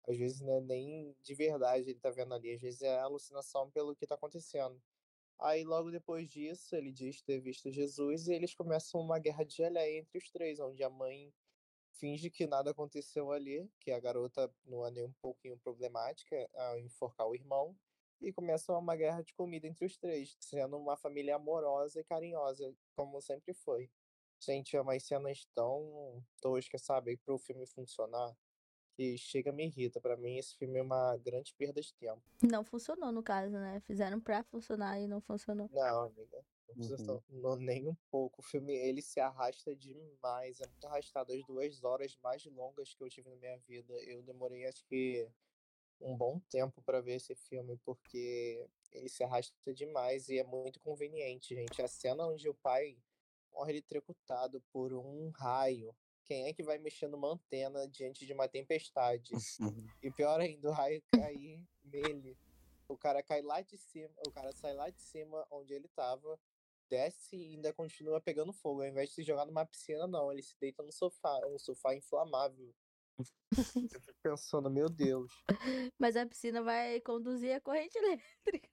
Às 0.07 0.17
vezes 0.17 0.41
não 0.41 0.53
é 0.53 0.61
nem 0.61 1.15
de 1.21 1.33
verdade 1.33 1.89
ele 1.89 1.99
tá 1.99 2.09
vendo 2.09 2.33
ali, 2.33 2.53
às 2.53 2.61
vezes 2.61 2.81
é 2.81 2.99
alucinação 2.99 3.69
pelo 3.71 3.95
que 3.95 4.07
tá 4.07 4.15
acontecendo. 4.15 4.81
Aí 5.39 5.63
logo 5.63 5.91
depois 5.91 6.29
disso, 6.29 6.75
ele 6.75 6.91
diz 6.91 7.21
ter 7.21 7.39
visto 7.39 7.71
Jesus 7.71 8.27
e 8.27 8.33
eles 8.33 8.55
começam 8.55 8.99
uma 8.99 9.19
guerra 9.19 9.43
de 9.43 9.55
geleia 9.55 9.99
entre 9.99 10.17
os 10.17 10.29
três, 10.31 10.59
onde 10.59 10.83
a 10.83 10.89
mãe 10.89 11.31
finge 11.91 12.29
que 12.29 12.47
nada 12.47 12.71
aconteceu 12.71 13.31
ali, 13.31 13.69
que 13.79 13.91
a 13.91 13.99
garota 13.99 14.51
não 14.65 14.85
é 14.85 14.91
nem 14.91 15.05
um 15.05 15.13
pouquinho 15.21 15.57
problemática 15.59 16.49
ao 16.55 16.79
enforcar 16.79 17.27
o 17.27 17.35
irmão, 17.35 17.75
e 18.19 18.33
começa 18.33 18.75
uma 18.75 18.95
guerra 18.95 19.21
de 19.21 19.33
comida 19.33 19.67
entre 19.67 19.85
os 19.85 19.95
três, 19.97 20.35
sendo 20.39 20.77
uma 20.77 20.97
família 20.97 21.35
amorosa 21.35 21.99
e 21.99 22.03
carinhosa, 22.03 22.73
como 22.95 23.21
sempre 23.21 23.53
foi. 23.53 23.91
Gente, 24.39 24.75
é 24.75 24.81
umas 24.81 25.03
cenas 25.03 25.45
tão 25.53 26.23
toscas, 26.41 26.83
sabe, 26.83 27.17
para 27.17 27.33
o 27.33 27.39
filme 27.39 27.65
funcionar, 27.67 28.35
que 28.97 29.15
chega 29.17 29.51
me 29.51 29.65
irrita. 29.67 30.01
Pra 30.01 30.17
mim, 30.17 30.37
esse 30.37 30.55
filme 30.57 30.79
é 30.79 30.81
uma 30.81 31.15
grande 31.17 31.53
perda 31.53 31.79
de 31.79 31.93
tempo. 31.93 32.21
Não 32.41 32.65
funcionou 32.65 33.11
no 33.11 33.21
caso, 33.21 33.53
né? 33.53 33.79
Fizeram 33.81 34.19
pra 34.19 34.43
funcionar 34.43 34.99
e 34.99 35.07
não 35.07 35.21
funcionou. 35.21 35.69
Não, 35.71 36.01
amiga. 36.01 36.43
Não 37.29 37.51
Uhum. 37.51 37.55
nem 37.55 37.87
um 37.87 37.95
pouco. 38.11 38.41
O 38.41 38.43
filme, 38.43 38.73
ele 38.75 39.01
se 39.01 39.19
arrasta 39.19 39.73
demais. 39.75 40.59
É 40.59 40.67
muito 40.67 40.85
arrastado. 40.85 41.31
As 41.31 41.45
duas 41.45 41.83
horas 41.83 42.17
mais 42.21 42.43
longas 42.45 42.93
que 42.93 43.03
eu 43.03 43.09
tive 43.09 43.29
na 43.29 43.35
minha 43.37 43.57
vida. 43.59 43.93
Eu 44.03 44.21
demorei, 44.23 44.65
acho 44.65 44.83
que, 44.85 45.27
um 46.01 46.15
bom 46.17 46.39
tempo 46.49 46.81
pra 46.81 46.99
ver 47.01 47.15
esse 47.15 47.33
filme, 47.35 47.77
porque 47.85 48.67
ele 48.91 49.09
se 49.09 49.23
arrasta 49.23 49.73
demais 49.73 50.27
e 50.29 50.37
é 50.39 50.43
muito 50.43 50.79
conveniente, 50.81 51.55
gente. 51.55 51.81
A 51.81 51.87
cena 51.87 52.27
onde 52.27 52.49
o 52.49 52.53
pai 52.55 52.97
morre 53.53 53.71
eletrocutado 53.73 54.61
por 54.71 54.93
um 54.93 55.29
raio. 55.29 55.95
Quem 56.27 56.47
é 56.47 56.53
que 56.53 56.61
vai 56.61 56.77
mexer 56.77 57.07
numa 57.07 57.33
antena 57.33 57.87
diante 57.87 58.25
de 58.25 58.33
uma 58.33 58.49
tempestade? 58.49 59.31
E 60.03 60.11
pior 60.11 60.41
ainda, 60.41 60.69
o 60.69 60.73
raio 60.73 61.01
cair 61.31 61.65
nele. 61.83 62.37
O 62.89 62.97
cara 62.97 63.23
cai 63.23 63.41
lá 63.41 63.61
de 63.61 63.77
cima, 63.77 64.13
o 64.27 64.31
cara 64.31 64.51
sai 64.51 64.73
lá 64.73 64.89
de 64.89 65.01
cima 65.01 65.45
onde 65.49 65.73
ele 65.73 65.87
tava, 65.89 66.39
desce 66.89 67.35
e 67.35 67.55
ainda 67.55 67.73
continua 67.73 68.19
pegando 68.19 68.51
fogo. 68.51 68.81
Ao 68.81 68.87
invés 68.87 69.09
de 69.09 69.15
se 69.15 69.23
jogar 69.23 69.45
numa 69.45 69.65
piscina, 69.65 70.05
não, 70.05 70.31
ele 70.31 70.41
se 70.41 70.57
deita 70.59 70.83
no 70.83 70.91
sofá, 70.91 71.39
um 71.47 71.57
sofá 71.57 71.95
inflamável. 71.95 72.73
Eu 73.95 74.01
fico 74.01 74.19
pensando, 74.21 74.69
meu 74.69 74.89
Deus. 74.89 75.31
Mas 75.97 76.15
a 76.15 76.25
piscina 76.25 76.61
vai 76.61 76.99
conduzir 77.01 77.55
a 77.55 77.61
corrente 77.61 77.97
elétrica. 77.97 78.69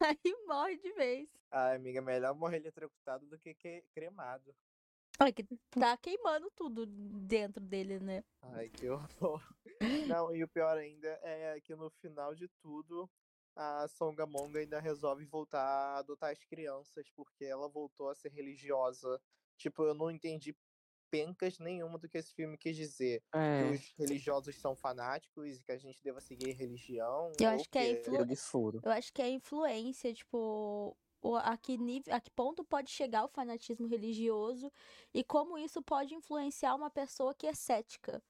Aí 0.00 0.18
morre 0.46 0.76
de 0.76 0.92
vez. 0.92 1.28
Ai, 1.50 1.76
amiga, 1.76 2.02
melhor 2.02 2.34
morrer 2.34 2.56
eletrocutado 2.56 3.26
do 3.26 3.38
que, 3.38 3.54
que 3.54 3.84
cremado. 3.94 4.54
Olha 5.20 5.32
que 5.32 5.44
tá 5.70 5.96
queimando 5.96 6.50
tudo 6.54 6.86
dentro 6.86 7.60
dele, 7.62 7.98
né? 7.98 8.24
Ai, 8.42 8.68
que 8.70 8.88
horror. 8.88 9.40
Não, 10.08 10.34
e 10.34 10.42
o 10.42 10.48
pior 10.48 10.76
ainda 10.76 11.08
é 11.22 11.60
que 11.60 11.74
no 11.74 11.90
final 11.90 12.34
de 12.34 12.48
tudo, 12.60 13.08
a 13.54 13.86
Songamonga 13.88 14.60
ainda 14.60 14.80
resolve 14.80 15.24
voltar 15.24 15.62
a 15.62 15.98
adotar 15.98 16.30
as 16.30 16.42
crianças, 16.44 17.08
porque 17.14 17.44
ela 17.44 17.68
voltou 17.68 18.08
a 18.08 18.14
ser 18.14 18.32
religiosa. 18.32 19.20
Tipo, 19.56 19.84
eu 19.84 19.94
não 19.94 20.10
entendi 20.10 20.56
pencas 21.10 21.58
nenhuma 21.58 21.98
do 21.98 22.08
que 22.08 22.18
esse 22.18 22.34
filme 22.34 22.56
quis 22.56 22.76
dizer. 22.76 23.22
Que 23.30 23.38
É, 23.38 23.70
os 23.70 23.92
religiosos 23.98 24.56
são 24.56 24.74
fanáticos 24.74 25.58
e 25.58 25.62
que 25.62 25.72
a 25.72 25.78
gente 25.78 26.02
deva 26.02 26.20
seguir 26.20 26.52
religião. 26.52 27.30
Eu 27.38 27.50
acho 27.50 27.68
que 27.68 27.78
é 27.78 27.92
quê? 27.92 28.00
influ-. 28.00 28.26
Eu 28.82 28.90
acho 28.90 29.12
que 29.12 29.22
é 29.22 29.28
influência, 29.28 30.12
tipo, 30.14 30.96
a 31.36 31.56
que 31.56 31.78
nível, 31.78 32.14
a 32.14 32.20
que 32.20 32.30
ponto 32.30 32.64
pode 32.64 32.90
chegar 32.90 33.24
o 33.24 33.28
fanatismo 33.28 33.86
religioso 33.86 34.72
e 35.14 35.22
como 35.24 35.58
isso 35.58 35.82
pode 35.82 36.14
influenciar 36.14 36.74
uma 36.74 36.90
pessoa 36.90 37.34
que 37.34 37.46
é 37.46 37.54
cética. 37.54 38.22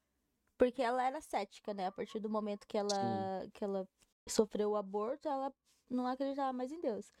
Porque 0.57 0.81
ela 0.81 1.03
era 1.05 1.21
cética, 1.21 1.73
né? 1.73 1.87
A 1.87 1.91
partir 1.91 2.19
do 2.19 2.29
momento 2.29 2.67
que 2.67 2.77
ela, 2.77 3.47
que 3.53 3.63
ela 3.63 3.87
sofreu 4.27 4.71
o 4.71 4.75
aborto, 4.75 5.27
ela 5.27 5.53
não 5.89 6.07
acreditava 6.07 6.53
mais 6.53 6.71
em 6.71 6.79
Deus. 6.79 7.11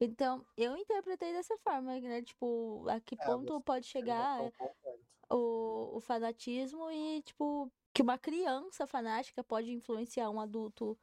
Então, 0.00 0.46
eu 0.56 0.76
interpretei 0.76 1.32
dessa 1.32 1.56
forma, 1.58 1.98
né? 2.00 2.22
Tipo, 2.22 2.86
a 2.88 3.00
que 3.00 3.16
É, 3.18 3.24
ponto 3.24 3.52
você 3.54 3.60
pode 3.60 3.86
chegar 3.86 4.52
o, 5.30 5.96
o 5.96 6.00
fanatismo 6.00 6.90
e, 6.90 7.22
tipo, 7.22 7.70
que 7.92 8.02
uma 8.02 8.18
criança 8.18 8.86
fanática 8.86 9.42
pode 9.44 9.72
influenciar 9.72 10.30
um 10.30 10.40
adulto 10.40 10.98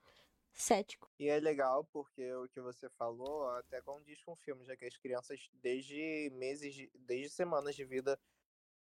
cético. 0.55 1.09
E 1.19 1.27
é 1.27 1.39
legal 1.39 1.83
porque 1.85 2.33
o 2.33 2.47
que 2.49 2.61
você 2.61 2.89
falou 2.89 3.49
até 3.51 3.81
condiz 3.81 4.23
com 4.23 4.31
o 4.33 4.37
filme, 4.37 4.65
já 4.65 4.75
que 4.75 4.85
as 4.85 4.97
crianças, 4.97 5.49
desde 5.53 6.29
meses, 6.33 6.73
de- 6.73 6.91
desde 6.95 7.29
semanas 7.29 7.75
de 7.75 7.83
vida, 7.83 8.19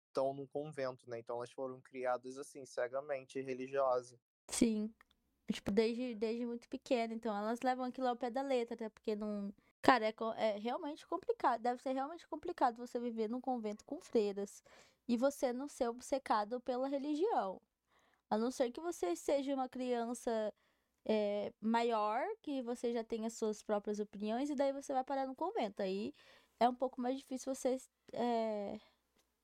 estão 0.06 0.32
num 0.32 0.46
convento, 0.46 1.08
né? 1.10 1.18
Então 1.18 1.36
elas 1.36 1.50
foram 1.50 1.80
criadas 1.80 2.38
assim, 2.38 2.64
cegamente 2.64 3.40
religiosas. 3.40 4.18
Sim. 4.48 4.94
Tipo, 5.52 5.70
desde, 5.70 6.14
desde 6.14 6.46
muito 6.46 6.68
pequena. 6.68 7.12
Então, 7.12 7.36
elas 7.36 7.60
levam 7.60 7.84
aquilo 7.84 8.08
ao 8.08 8.16
pé 8.16 8.30
da 8.30 8.40
letra, 8.40 8.74
até 8.74 8.88
porque 8.88 9.14
não. 9.14 9.52
Cara, 9.82 10.06
é, 10.06 10.14
é 10.38 10.58
realmente 10.58 11.06
complicado. 11.06 11.60
Deve 11.60 11.82
ser 11.82 11.92
realmente 11.92 12.26
complicado 12.26 12.76
você 12.76 12.98
viver 12.98 13.28
num 13.28 13.40
convento 13.40 13.84
com 13.84 14.00
freiras 14.00 14.62
e 15.06 15.16
você 15.16 15.52
não 15.52 15.68
ser 15.68 15.88
obcecado 15.88 16.60
pela 16.60 16.88
religião. 16.88 17.60
A 18.30 18.38
não 18.38 18.50
ser 18.50 18.72
que 18.72 18.80
você 18.80 19.14
seja 19.14 19.54
uma 19.54 19.68
criança 19.68 20.52
é, 21.06 21.52
maior, 21.60 22.24
que 22.42 22.62
você 22.62 22.92
já 22.92 23.04
tenha 23.04 23.28
suas 23.30 23.62
próprias 23.62 24.00
opiniões, 24.00 24.50
e 24.50 24.54
daí 24.54 24.72
você 24.72 24.92
vai 24.92 25.04
parar 25.04 25.26
no 25.26 25.34
convento. 25.34 25.82
Aí 25.82 26.14
é 26.58 26.68
um 26.68 26.74
pouco 26.74 27.00
mais 27.00 27.16
difícil 27.18 27.54
você. 27.54 27.76
É, 28.12 28.78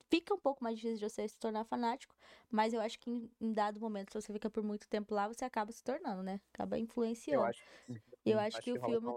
fica 0.09 0.33
um 0.33 0.39
pouco 0.39 0.63
mais 0.63 0.75
difícil 0.75 0.97
de 0.97 1.09
você 1.09 1.27
se 1.27 1.37
tornar 1.37 1.63
fanático, 1.63 2.15
mas 2.49 2.73
eu 2.73 2.81
acho 2.81 2.99
que 2.99 3.09
em, 3.09 3.31
em, 3.39 3.53
dado 3.53 3.79
momento, 3.79 4.11
se 4.11 4.21
você 4.21 4.33
fica 4.33 4.49
por 4.49 4.63
muito 4.63 4.87
tempo 4.87 5.15
lá, 5.15 5.27
você 5.27 5.45
acaba 5.45 5.71
se 5.71 5.83
tornando, 5.83 6.21
né? 6.21 6.41
Acaba 6.53 6.77
influenciando. 6.77 7.43
Eu 7.43 7.47
acho, 7.47 7.63
eu 8.25 8.39
acho, 8.39 8.57
acho 8.57 8.61
que, 8.65 8.71
que, 8.73 8.77
o 8.77 8.85
filme. 8.85 9.07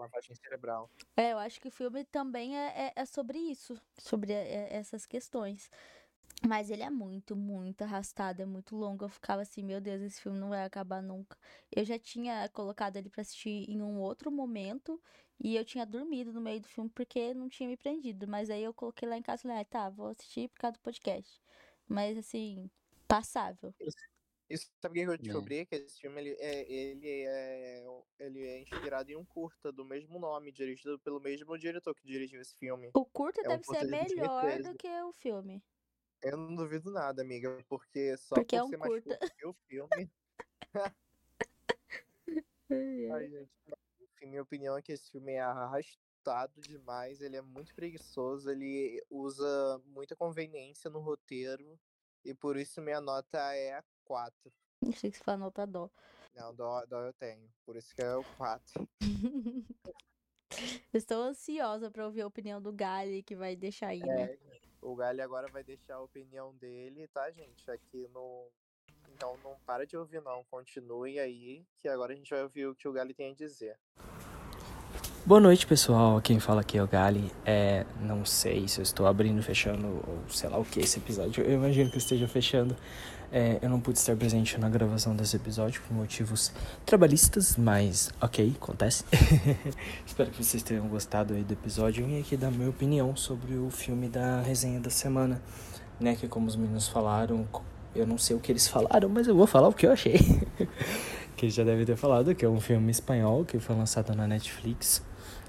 É, 1.17 1.33
eu 1.33 1.39
acho 1.39 1.61
que 1.61 1.69
o 1.69 1.71
filme 1.71 2.05
também 2.05 2.57
é, 2.57 2.87
é, 2.87 2.93
é 2.95 3.05
sobre 3.05 3.39
isso, 3.39 3.81
sobre 3.99 4.33
é, 4.33 4.69
essas 4.73 5.05
questões. 5.05 5.71
Mas 6.47 6.71
ele 6.71 6.83
é 6.83 6.91
muito, 6.91 7.35
muito 7.35 7.83
arrastado, 7.83 8.43
é 8.43 8.47
muito 8.47 8.77
longo. 8.77 9.05
Eu 9.05 9.09
ficava 9.09 9.43
assim, 9.43 9.63
meu 9.63 9.81
Deus, 9.81 10.03
esse 10.03 10.21
filme 10.21 10.39
não 10.39 10.51
vai 10.51 10.65
acabar 10.65 11.03
nunca. 11.03 11.39
Eu 11.75 11.85
já 11.85 11.99
tinha 11.99 12.49
colocado 12.51 12.97
ele 12.97 13.09
para 13.09 13.23
assistir 13.23 13.71
em 13.71 13.81
um 13.81 13.99
outro 14.01 14.31
momento 14.31 15.01
e 15.43 15.57
eu 15.57 15.65
tinha 15.65 15.87
dormido 15.87 16.33
no 16.33 16.41
meio 16.41 16.61
do 16.61 16.69
filme 16.69 16.91
porque 16.91 17.33
não 17.33 17.49
tinha 17.49 17.69
me 17.69 17.77
prendido. 17.77 18.29
Mas 18.29 18.51
aí 18.51 18.63
eu 18.63 18.75
coloquei 18.75 19.09
lá 19.09 19.17
em 19.17 19.23
casa 19.23 19.41
e 19.41 19.43
falei, 19.43 19.59
ah, 19.59 19.65
tá, 19.65 19.91
vou 19.91 20.09
assistir 20.09 20.49
por 20.49 20.59
causa 20.59 20.75
do 20.75 20.81
podcast. 20.81 21.41
Mas 21.89 22.19
assim, 22.19 22.71
passável. 23.09 23.75
Isso, 24.49 24.71
sabe 24.81 25.01
o 25.01 25.05
que 25.05 25.11
eu 25.11 25.19
descobri? 25.19 25.59
É. 25.59 25.65
Que 25.65 25.77
esse 25.77 25.99
filme 25.99 26.21
ele 26.21 26.37
é, 26.39 26.71
ele, 26.71 27.09
é, 27.09 27.85
ele 28.19 28.47
é 28.47 28.61
inspirado 28.61 29.11
em 29.11 29.17
um 29.17 29.25
curta 29.25 29.73
do 29.73 29.85
mesmo 29.85 30.19
nome, 30.19 30.53
dirigido 30.53 30.99
pelo 30.99 31.19
mesmo 31.21 31.57
diretor 31.59 31.95
que 31.95 32.07
dirigiu 32.07 32.41
esse 32.41 32.55
filme. 32.57 32.91
O 32.95 33.05
curta 33.07 33.41
é 33.41 33.49
deve 33.49 33.63
um 33.67 33.75
ser 33.75 33.85
melhor 33.85 34.63
do 34.63 34.77
que 34.77 34.89
o 35.03 35.13
filme. 35.13 35.63
Eu 36.25 36.39
não 36.39 36.55
duvido 36.55 36.91
nada, 36.91 37.21
amiga, 37.21 37.63
porque 37.69 38.17
só 38.17 38.35
porque 38.37 38.57
por 38.57 38.63
é 38.63 38.65
um 38.65 38.69
ser 38.69 38.79
curta. 38.79 39.09
mais 39.11 39.19
curto 39.19 39.37
que 39.37 39.47
o 39.47 39.53
filme. 39.69 40.11
Ai, 43.13 43.29
gente, 43.29 43.53
enfim, 44.01 44.27
minha 44.27 44.43
opinião 44.43 44.75
é 44.75 44.81
que 44.81 44.93
esse 44.93 45.11
filme 45.11 45.33
é 45.33 45.41
arrastado 45.41 46.63
demais, 46.63 47.21
ele 47.21 47.37
é 47.37 47.43
muito 47.43 47.75
preguiçoso, 47.75 48.51
ele 48.51 49.05
usa 49.11 49.79
muita 49.85 50.17
conveniência 50.17 50.89
no 50.89 51.01
roteiro, 51.01 51.79
e 52.25 52.33
por 52.33 52.57
isso 52.57 52.81
minha 52.81 53.03
nota 53.03 53.39
é 53.55 53.75
a 53.75 53.85
4. 54.05 54.51
Achei 54.89 55.11
que 55.11 55.19
você 55.19 55.25
falou 55.25 55.41
nota 55.41 55.67
dó. 55.67 55.91
Não, 56.35 56.55
dó, 56.55 56.87
dó 56.87 57.03
eu 57.03 57.13
tenho, 57.13 57.53
por 57.67 57.77
isso 57.77 57.95
que 57.95 58.01
é 58.01 58.17
o 58.17 58.25
4. 58.39 58.89
Estou 60.95 61.23
ansiosa 61.23 61.91
para 61.91 62.07
ouvir 62.07 62.23
a 62.23 62.27
opinião 62.27 62.63
do 62.63 62.73
Gali, 62.73 63.23
que 63.23 63.37
vai 63.37 63.55
deixar 63.55 63.89
aí, 63.89 64.01
né? 64.01 64.23
É, 64.23 64.54
o 64.85 64.95
Gali 64.95 65.23
agora 65.23 65.49
vai 65.51 65.65
deixar 65.65 65.95
a 65.95 66.03
opinião 66.03 66.55
dele, 66.55 67.09
tá, 67.09 67.31
gente? 67.31 67.69
Aqui 67.71 68.07
no. 68.13 68.47
Então 69.15 69.37
não 69.43 69.57
para 69.67 69.87
de 69.87 69.97
ouvir, 69.97 70.21
não. 70.21 70.45
Continue 70.51 71.19
aí, 71.19 71.65
que 71.81 71.89
agora 71.89 72.13
a 72.13 72.17
gente 72.17 72.31
vai 72.31 72.43
ouvir 72.43 72.67
o 72.67 72.75
que 72.75 72.87
o 72.87 72.93
Gali 72.93 73.15
tem 73.15 73.33
a 73.33 73.35
dizer. 73.35 73.77
Boa 75.25 75.41
noite, 75.41 75.67
pessoal. 75.67 76.21
Quem 76.21 76.39
fala 76.39 76.61
aqui 76.61 76.77
é 76.77 76.83
o 76.83 76.87
Gali. 76.87 77.33
É, 77.47 77.87
não 77.99 78.27
sei 78.27 78.69
se 78.69 78.79
eu 78.79 78.83
estou 78.83 79.07
abrindo, 79.07 79.43
fechando, 79.43 79.87
ou 80.07 80.29
sei 80.29 80.51
lá 80.51 80.59
o 80.59 80.65
que 80.65 80.81
esse 80.81 80.99
episódio. 80.99 81.43
Eu 81.43 81.55
imagino 81.55 81.89
que 81.89 81.97
eu 81.97 82.01
esteja 82.01 82.29
fechando. 82.29 82.77
É, 83.37 83.59
eu 83.61 83.69
não 83.69 83.81
pude 83.81 83.99
estar 83.99 84.15
presente 84.15 84.61
na 84.61 84.69
gravação 84.69 85.17
desse 85.17 85.35
episódio 85.35 85.83
por 85.83 85.93
motivos 85.93 86.53
trabalhistas, 86.87 87.57
mas 87.57 88.09
ok, 88.21 88.55
acontece. 88.55 89.03
Espero 90.07 90.31
que 90.31 90.45
vocês 90.45 90.63
tenham 90.63 90.87
gostado 90.87 91.35
aí 91.35 91.43
do 91.43 91.53
episódio 91.53 92.09
e 92.09 92.21
aqui 92.21 92.37
dar 92.37 92.53
minha 92.53 92.71
opinião 92.71 93.17
sobre 93.17 93.57
o 93.57 93.71
filme 93.71 94.09
da 94.09 94.41
resenha 94.41 94.79
da 94.79 94.89
semana, 94.89 95.43
né? 95.99 96.15
Que 96.15 96.29
como 96.29 96.47
os 96.47 96.55
meninos 96.55 96.87
falaram, 96.87 97.45
eu 97.93 98.07
não 98.07 98.19
sei 98.19 98.37
o 98.37 98.39
que 98.39 98.53
eles 98.53 98.69
falaram, 98.69 99.09
mas 99.09 99.27
eu 99.27 99.35
vou 99.35 99.49
falar 99.49 99.67
o 99.67 99.73
que 99.73 99.85
eu 99.85 99.91
achei. 99.91 100.15
que 101.37 101.51
já 101.51 101.65
deve 101.65 101.85
ter 101.85 101.97
falado, 101.97 102.37
que 102.37 102.45
é 102.45 102.49
um 102.49 102.61
filme 102.61 102.93
espanhol 102.93 103.45
que 103.45 103.59
foi 103.59 103.75
lançado 103.75 104.15
na 104.15 104.29
Netflix 104.29 105.03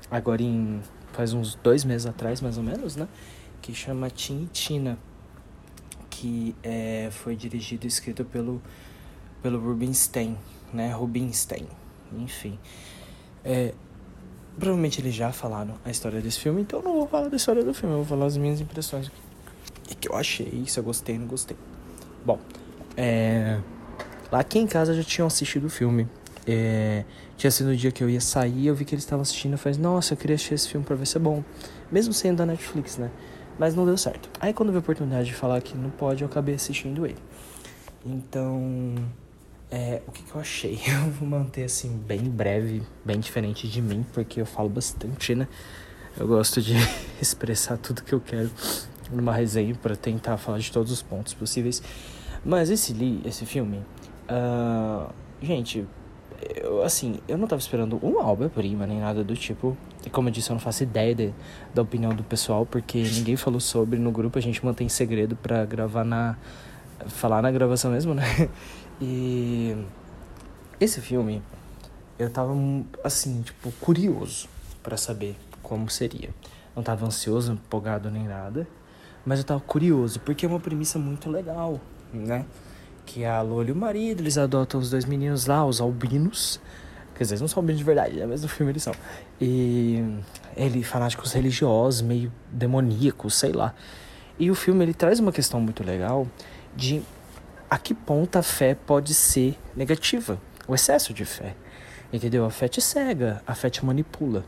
agora 0.09 0.41
em 0.41 0.81
faz 1.11 1.33
uns 1.33 1.53
dois 1.53 1.85
meses 1.85 2.07
atrás, 2.07 2.41
mais 2.41 2.57
ou 2.57 2.63
menos, 2.63 2.95
né? 2.95 3.07
Que 3.61 3.75
chama 3.75 4.09
Tim 4.09 4.45
e 4.45 4.47
Tina 4.47 4.97
que 6.25 6.55
é, 6.63 7.09
foi 7.11 7.35
dirigido 7.35 7.85
e 7.85 7.87
escrito 7.87 8.25
pelo, 8.25 8.59
pelo 9.43 9.59
Rubinstein, 9.59 10.35
né? 10.73 10.91
Rubinstein, 10.91 11.67
enfim. 12.17 12.57
É, 13.43 13.75
provavelmente 14.57 14.99
eles 14.99 15.13
já 15.13 15.31
falaram 15.31 15.75
a 15.85 15.91
história 15.91 16.19
desse 16.19 16.39
filme, 16.39 16.63
então 16.63 16.79
eu 16.79 16.83
não 16.83 16.93
vou 16.93 17.07
falar 17.07 17.29
da 17.29 17.35
história 17.35 17.63
do 17.63 17.75
filme, 17.75 17.93
eu 17.93 17.99
vou 17.99 18.07
falar 18.07 18.25
as 18.25 18.37
minhas 18.37 18.59
impressões. 18.59 19.07
O 19.07 19.95
que 19.99 20.09
eu 20.09 20.15
achei, 20.15 20.63
se 20.65 20.79
eu 20.79 20.83
gostei 20.83 21.13
ou 21.13 21.21
não 21.21 21.27
gostei. 21.27 21.55
Bom, 22.25 22.39
é, 22.97 23.59
lá 24.31 24.39
aqui 24.39 24.57
em 24.57 24.65
casa 24.65 24.95
já 24.95 25.03
tinham 25.03 25.27
assistido 25.27 25.65
o 25.65 25.69
filme. 25.69 26.07
É, 26.47 27.03
tinha 27.37 27.51
sido 27.51 27.69
o 27.69 27.75
dia 27.75 27.91
que 27.91 28.03
eu 28.03 28.09
ia 28.09 28.21
sair, 28.21 28.65
eu 28.65 28.73
vi 28.73 28.83
que 28.83 28.95
eles 28.95 29.03
estavam 29.03 29.21
assistindo, 29.21 29.53
eu 29.53 29.57
falei, 29.59 29.77
nossa, 29.77 30.13
eu 30.13 30.17
queria 30.17 30.35
assistir 30.35 30.55
esse 30.55 30.69
filme 30.69 30.83
pra 30.83 30.95
ver 30.95 31.05
se 31.05 31.17
é 31.17 31.19
bom. 31.19 31.43
Mesmo 31.91 32.13
sendo 32.13 32.37
da 32.37 32.47
Netflix, 32.47 32.97
né? 32.97 33.11
Mas 33.57 33.75
não 33.75 33.85
deu 33.85 33.97
certo. 33.97 34.29
Aí 34.39 34.53
quando 34.53 34.71
vi 34.71 34.77
a 34.77 34.79
oportunidade 34.79 35.27
de 35.27 35.33
falar 35.33 35.61
que 35.61 35.77
não 35.77 35.89
pode, 35.89 36.23
eu 36.23 36.27
acabei 36.27 36.55
assistindo 36.55 37.05
ele. 37.05 37.17
Então, 38.05 38.95
é, 39.71 40.01
o 40.07 40.11
que, 40.11 40.23
que 40.23 40.35
eu 40.35 40.41
achei? 40.41 40.79
Eu 40.87 41.11
vou 41.11 41.27
manter 41.27 41.63
assim, 41.63 41.97
bem 41.97 42.21
breve, 42.23 42.83
bem 43.03 43.19
diferente 43.19 43.67
de 43.67 43.81
mim, 43.81 44.05
porque 44.13 44.39
eu 44.39 44.45
falo 44.45 44.69
bastante, 44.69 45.33
né? 45.33 45.47
Eu 46.17 46.27
gosto 46.27 46.61
de 46.61 46.75
expressar 47.21 47.77
tudo 47.77 48.03
que 48.03 48.13
eu 48.13 48.21
quero 48.21 48.49
numa 49.11 49.33
resenha 49.33 49.75
para 49.75 49.95
tentar 49.95 50.37
falar 50.37 50.59
de 50.59 50.71
todos 50.71 50.91
os 50.91 51.01
pontos 51.01 51.33
possíveis. 51.33 51.81
Mas 52.43 52.69
esse, 52.69 52.93
li, 52.93 53.21
esse 53.25 53.45
filme, 53.45 53.83
uh, 54.29 55.11
gente, 55.41 55.85
eu, 56.55 56.83
assim, 56.83 57.19
eu 57.27 57.37
não 57.37 57.47
tava 57.47 57.59
esperando 57.59 57.97
uma 58.01 58.25
obra-prima 58.25 58.85
nem 58.85 58.99
nada 58.99 59.23
do 59.23 59.35
tipo. 59.35 59.75
E 60.05 60.09
como 60.09 60.29
eu 60.29 60.31
disse, 60.31 60.49
eu 60.49 60.53
não 60.53 60.59
faço 60.61 60.83
ideia 60.83 61.15
de, 61.15 61.33
da 61.73 61.81
opinião 61.81 62.13
do 62.13 62.23
pessoal, 62.23 62.65
porque 62.65 63.01
ninguém 63.01 63.35
falou 63.35 63.59
sobre 63.59 63.97
no 63.97 64.11
grupo, 64.11 64.37
a 64.37 64.41
gente 64.41 64.63
mantém 64.63 64.87
segredo 64.87 65.35
para 65.35 65.65
gravar 65.65 66.03
na. 66.03 66.37
falar 67.07 67.41
na 67.41 67.51
gravação 67.51 67.91
mesmo, 67.91 68.13
né? 68.13 68.23
E. 69.01 69.75
Esse 70.79 71.01
filme, 71.01 71.41
eu 72.17 72.29
tava, 72.29 72.53
assim, 73.03 73.41
tipo, 73.41 73.71
curioso 73.73 74.47
para 74.81 74.95
saber 74.95 75.35
como 75.61 75.89
seria. 75.89 76.29
Não 76.75 76.83
tava 76.83 77.05
ansioso, 77.05 77.53
empolgado 77.53 78.09
nem 78.09 78.23
nada, 78.25 78.67
mas 79.25 79.39
eu 79.39 79.45
tava 79.45 79.59
curioso, 79.61 80.19
porque 80.21 80.45
é 80.45 80.49
uma 80.49 80.59
premissa 80.59 80.99
muito 80.99 81.29
legal, 81.29 81.79
né? 82.13 82.45
que 83.05 83.23
é 83.23 83.29
a 83.29 83.41
Lola 83.41 83.69
e 83.69 83.71
o 83.71 83.75
marido, 83.75 84.21
eles 84.21 84.37
adotam 84.37 84.79
os 84.79 84.89
dois 84.89 85.05
meninos 85.05 85.45
lá, 85.45 85.65
os 85.65 85.79
albinos. 85.79 86.59
Quer 87.15 87.23
dizer, 87.23 87.33
eles 87.35 87.41
não 87.41 87.47
são 87.47 87.61
albinos 87.61 87.79
de 87.79 87.83
verdade, 87.83 88.15
né? 88.15 88.25
mas 88.25 88.41
no 88.41 88.47
filme 88.47 88.71
eles 88.71 88.83
são. 88.83 88.93
E 89.39 90.03
ele, 90.55 90.83
fanáticos 90.83 91.33
religiosos, 91.33 92.01
meio 92.01 92.31
demoníacos, 92.51 93.35
sei 93.35 93.51
lá. 93.51 93.73
E 94.37 94.51
o 94.51 94.55
filme 94.55 94.83
ele 94.83 94.93
traz 94.93 95.19
uma 95.19 95.31
questão 95.31 95.61
muito 95.61 95.83
legal 95.83 96.27
de 96.75 97.01
a 97.69 97.77
que 97.77 97.93
ponto 97.93 98.35
a 98.35 98.43
fé 98.43 98.75
pode 98.75 99.13
ser 99.13 99.57
negativa, 99.75 100.39
o 100.67 100.75
excesso 100.75 101.13
de 101.13 101.23
fé. 101.23 101.55
Entendeu? 102.11 102.45
A 102.45 102.49
fé 102.49 102.67
te 102.67 102.81
cega, 102.81 103.41
a 103.47 103.55
fé 103.55 103.69
te 103.69 103.83
manipula. 103.83 104.43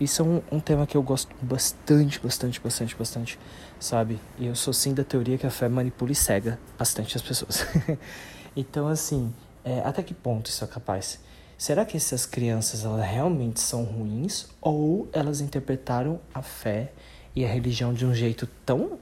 Isso 0.00 0.22
é 0.22 0.24
um, 0.24 0.42
um 0.52 0.60
tema 0.60 0.86
que 0.86 0.96
eu 0.96 1.02
gosto 1.02 1.34
bastante, 1.40 2.18
bastante, 2.18 2.60
bastante, 2.60 2.96
bastante 2.96 3.38
sabe? 3.80 4.20
E 4.38 4.46
eu 4.46 4.54
sou 4.54 4.72
sim 4.72 4.92
da 4.92 5.02
teoria 5.02 5.38
que 5.38 5.46
a 5.46 5.50
fé 5.50 5.68
manipula 5.68 6.12
e 6.12 6.14
cega 6.14 6.58
bastante 6.78 7.16
as 7.16 7.22
pessoas. 7.22 7.66
então, 8.54 8.86
assim, 8.86 9.32
é, 9.64 9.80
até 9.80 10.02
que 10.02 10.14
ponto 10.14 10.46
isso 10.46 10.62
é 10.62 10.66
capaz? 10.66 11.18
Será 11.60 11.84
que 11.84 11.94
essas 11.94 12.24
crianças 12.24 12.86
elas 12.86 13.04
realmente 13.04 13.60
são 13.60 13.84
ruins 13.84 14.46
ou 14.62 15.10
elas 15.12 15.42
interpretaram 15.42 16.18
a 16.32 16.40
fé 16.40 16.90
e 17.36 17.44
a 17.44 17.48
religião 17.48 17.92
de 17.92 18.06
um 18.06 18.14
jeito 18.14 18.48
tão 18.64 18.98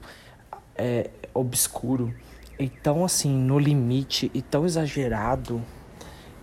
é, 0.74 1.08
obscuro 1.32 2.12
e 2.58 2.68
tão 2.68 3.04
assim 3.04 3.30
no 3.30 3.60
limite 3.60 4.28
e 4.34 4.42
tão 4.42 4.66
exagerado 4.66 5.62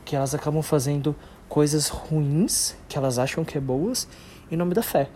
que 0.06 0.16
elas 0.16 0.34
acabam 0.34 0.62
fazendo 0.62 1.14
coisas 1.50 1.90
ruins 1.90 2.78
que 2.88 2.98
elas 2.98 3.20
acham 3.20 3.44
que 3.44 3.58
é 3.58 3.62
boas 3.62 4.08
em 4.50 4.56
nome 4.56 4.74
da 4.74 4.82
fé? 4.82 5.10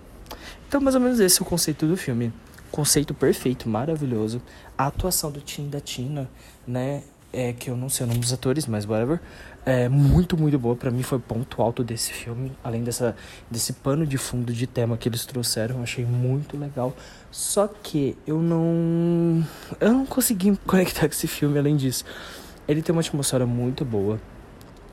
Então, 0.67 0.81
mais 0.81 0.95
ou 0.95 1.01
menos 1.01 1.21
esse 1.21 1.41
é 1.41 1.43
o 1.43 1.45
conceito 1.45 1.87
do 1.87 1.95
filme 1.95 2.33
conceito 2.69 3.13
perfeito, 3.13 3.69
maravilhoso. 3.69 4.41
A 4.77 4.87
atuação 4.87 5.31
do 5.31 5.39
Tim 5.39 5.69
da 5.69 5.79
Tina, 5.79 6.29
né? 6.67 7.03
É 7.31 7.53
que 7.53 7.69
eu 7.69 7.77
não 7.77 7.89
sei 7.89 8.05
o 8.05 8.07
nome 8.07 8.19
dos 8.19 8.33
atores, 8.33 8.65
mas 8.65 8.85
whatever. 8.85 9.21
É 9.71 9.87
muito, 9.87 10.35
muito 10.35 10.57
boa. 10.57 10.75
para 10.75 10.89
mim 10.89 11.03
foi 11.03 11.19
ponto 11.19 11.61
alto 11.61 11.83
desse 11.83 12.11
filme. 12.11 12.51
Além 12.63 12.83
dessa, 12.83 13.15
desse 13.51 13.73
pano 13.73 14.03
de 14.03 14.17
fundo 14.17 14.51
de 14.51 14.65
tema 14.65 14.97
que 14.97 15.07
eles 15.07 15.27
trouxeram. 15.27 15.75
Eu 15.75 15.83
achei 15.83 16.03
muito 16.03 16.57
legal. 16.57 16.91
Só 17.29 17.67
que 17.67 18.17
eu 18.25 18.41
não. 18.41 19.45
Eu 19.79 19.93
não 19.93 20.07
consegui 20.07 20.57
conectar 20.65 21.01
com 21.01 21.13
esse 21.13 21.27
filme 21.27 21.59
além 21.59 21.75
disso. 21.75 22.03
Ele 22.67 22.81
tem 22.81 22.91
uma 22.91 23.01
atmosfera 23.01 23.45
muito 23.45 23.85
boa 23.85 24.19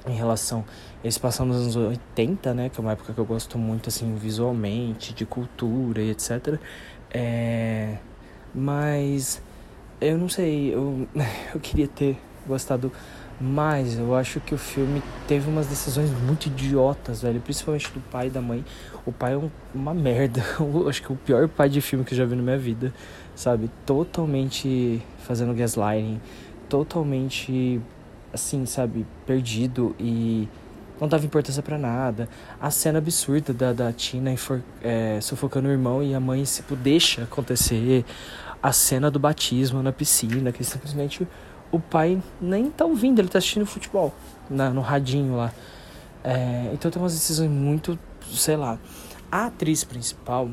em 0.07 0.15
relação. 0.15 0.62
Eles 1.03 1.17
passam 1.17 1.47
nos 1.47 1.57
anos 1.57 1.77
80, 1.77 2.53
né? 2.53 2.69
Que 2.69 2.79
é 2.79 2.83
uma 2.83 2.93
época 2.93 3.15
que 3.15 3.19
eu 3.19 3.25
gosto 3.25 3.57
muito, 3.57 3.89
assim, 3.89 4.15
visualmente, 4.17 5.15
de 5.15 5.25
cultura 5.25 6.03
e 6.03 6.11
etc. 6.11 6.59
É, 7.11 7.97
mas 8.55 9.41
eu 10.03 10.19
não 10.19 10.29
sei, 10.29 10.75
eu, 10.75 11.09
eu 11.55 11.61
queria 11.61 11.89
ter 11.89 12.19
gostado 12.47 12.93
Mas 13.40 13.99
eu 13.99 14.14
acho 14.14 14.40
que 14.40 14.55
o 14.55 14.59
filme 14.59 15.03
teve 15.29 15.49
umas 15.49 15.66
decisões 15.66 16.11
muito 16.11 16.46
idiotas, 16.46 17.22
velho. 17.22 17.40
Principalmente 17.40 17.90
do 17.92 18.01
pai 18.01 18.29
e 18.29 18.31
da 18.31 18.40
mãe. 18.40 18.64
O 19.05 19.12
pai 19.12 19.35
é 19.35 19.37
um, 19.37 19.51
uma 19.75 19.92
merda. 19.92 20.42
Eu 20.59 20.88
acho 20.88 21.03
que 21.03 21.12
é 21.12 21.14
o 21.14 21.18
pior 21.18 21.46
pai 21.49 21.68
de 21.68 21.81
filme 21.81 22.05
que 22.05 22.14
eu 22.14 22.18
já 22.18 22.25
vi 22.25 22.35
na 22.35 22.42
minha 22.42 22.59
vida. 22.59 22.92
Sabe? 23.35 23.70
Totalmente 23.85 25.03
fazendo 25.18 25.53
gaslighting. 25.53 26.20
Totalmente, 26.68 27.81
assim, 28.33 28.64
sabe? 28.64 29.07
Perdido 29.27 29.94
e 30.01 30.49
não 30.99 31.07
dava 31.07 31.27
importância 31.27 31.62
para 31.62 31.77
nada. 31.77 32.29
A 32.59 32.70
cena 32.70 32.99
absurda 32.99 33.53
da, 33.53 33.72
da 33.72 33.92
Tina 33.92 34.35
é, 34.83 35.20
sufocando 35.20 35.68
o 35.68 35.70
irmão 35.70 36.03
e 36.03 36.14
a 36.14 36.20
mãe, 36.20 36.42
tipo, 36.42 36.75
deixa 36.75 37.25
acontecer. 37.25 38.05
A 38.62 38.72
cena 38.72 39.11
do 39.11 39.18
batismo 39.18 39.83
na 39.83 39.92
piscina, 39.92 40.51
que 40.51 40.64
simplesmente 40.64 41.29
o 41.77 41.81
pai 41.81 42.21
nem 42.41 42.71
tá 42.71 42.85
ouvindo, 42.85 43.21
ele 43.21 43.29
tá 43.29 43.39
assistindo 43.39 43.67
futebol 43.67 44.12
na, 44.49 44.71
no 44.71 44.81
radinho 44.81 45.37
lá. 45.37 45.53
É, 46.25 46.71
então 46.73 46.91
tem 46.91 47.01
umas 47.01 47.15
decisões 47.15 47.51
muito, 47.51 47.99
sei 48.33 48.57
lá. 48.57 48.79
A 49.31 49.47
atriz 49.47 49.85
principal 49.85 50.51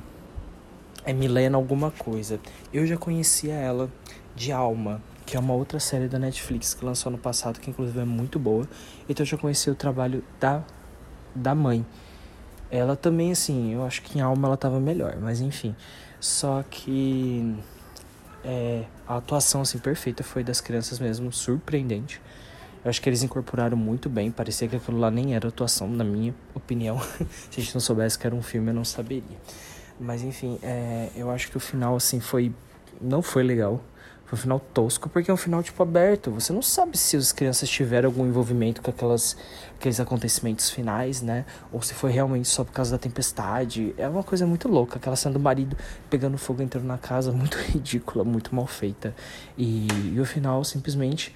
é 1.06 1.14
Milena 1.14 1.58
alguma 1.58 1.92
coisa. 1.92 2.40
Eu 2.72 2.86
já 2.86 2.98
conhecia 2.98 3.54
ela 3.54 3.90
de 4.36 4.52
Alma, 4.52 5.02
que 5.26 5.38
é 5.38 5.40
uma 5.40 5.54
outra 5.54 5.80
série 5.80 6.08
da 6.08 6.20
Netflix 6.20 6.74
que 6.74 6.86
lançou 6.86 7.12
no 7.12 7.18
passado, 7.18 7.60
que 7.60 7.70
inclusive 7.70 8.00
é 8.00 8.06
muito 8.06 8.38
boa. 8.38 8.68
Então 9.08 9.24
eu 9.24 9.28
já 9.28 9.38
conheci 9.38 9.70
o 9.70 9.76
trabalho 9.76 10.24
da, 10.40 10.64
da 11.34 11.56
mãe. 11.56 11.86
Ela 12.70 12.96
também, 12.96 13.32
assim, 13.32 13.74
eu 13.74 13.86
acho 13.86 14.02
que 14.02 14.18
em 14.18 14.22
Alma 14.22 14.48
ela 14.48 14.58
tava 14.58 14.80
melhor, 14.80 15.18
mas 15.22 15.42
enfim. 15.42 15.76
Só 16.20 16.64
que 16.70 17.56
é, 18.44 18.84
a 19.08 19.18
atuação 19.18 19.62
assim 19.62 19.78
perfeita 19.78 20.24
foi 20.24 20.44
das 20.44 20.60
crianças 20.62 21.00
mesmo, 21.00 21.32
surpreendente. 21.32 22.22
Eu 22.84 22.90
acho 22.90 23.02
que 23.02 23.08
eles 23.08 23.24
incorporaram 23.24 23.78
muito 23.78 24.10
bem, 24.10 24.30
parecia 24.30 24.68
que 24.68 24.76
aquilo 24.76 25.00
lá 25.00 25.10
nem 25.10 25.36
era 25.36 25.48
atuação, 25.48 25.88
na 25.88 26.04
minha 26.04 26.36
opinião. 26.54 27.00
Se 27.50 27.60
a 27.60 27.64
gente 27.64 27.74
não 27.74 27.82
soubesse 27.82 28.20
que 28.20 28.28
era 28.28 28.36
um 28.36 28.42
filme, 28.42 28.72
eu 28.72 28.74
não 28.74 28.84
saberia. 28.84 29.38
Mas 30.00 30.22
enfim, 30.22 30.60
é, 30.62 31.10
eu 31.16 31.32
acho 31.32 31.50
que 31.50 31.56
o 31.56 31.60
final 31.60 31.96
assim 31.96 32.20
foi 32.20 32.52
não 33.00 33.22
foi 33.22 33.44
legal. 33.44 33.82
Foi 34.34 34.39
final 34.39 34.60
tosco, 34.60 35.10
porque 35.10 35.30
é 35.30 35.34
um 35.34 35.38
final, 35.38 35.62
tipo, 35.62 35.84
aberto. 35.84 36.32
Você 36.32 36.52
não 36.52 36.63
sabe 36.63 36.98
se 36.98 37.15
as 37.15 37.32
crianças 37.32 37.69
tiveram 37.69 38.10
algum 38.10 38.26
envolvimento 38.26 38.82
com 38.82 38.89
aquelas, 38.89 39.38
aqueles 39.78 40.00
acontecimentos 40.00 40.72
finais, 40.72 41.22
né? 41.22 41.46
Ou 41.72 41.84
se 41.84 41.93
foi 41.93 42.12
realmente 42.12 42.48
só 42.48 42.63
por 42.63 42.72
causa 42.72 42.93
da 42.93 42.98
tempestade. 42.98 43.93
É 43.96 44.10
uma 44.10 44.24
coisa 44.24 44.48
muito 44.48 44.67
louca. 44.67 44.98
Aquela 44.98 45.15
cena 45.15 45.34
do 45.34 45.39
marido 45.39 45.78
pegando 46.10 46.36
fogo 46.36 46.63
entrando 46.63 46.86
na 46.86 46.98
casa, 46.98 47.30
muito 47.32 47.58
ridícula, 47.58 48.24
muito 48.24 48.56
mal 48.56 48.65
feita. 48.65 49.13
E, 49.56 49.86
e 50.15 50.19
o 50.19 50.26
final, 50.26 50.63
simplesmente, 50.63 51.36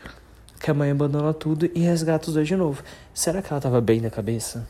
que 0.60 0.71
a 0.71 0.73
mãe 0.73 0.89
abandona 0.89 1.36
tudo 1.36 1.69
e 1.75 1.79
resgata 1.81 2.29
os 2.29 2.33
dois 2.33 2.47
de 2.47 2.55
novo. 2.55 2.81
Será 3.13 3.43
que 3.43 3.53
ela 3.53 3.62
tava 3.62 3.79
bem 3.79 4.01
da 4.01 4.10
cabeça? 4.10 4.67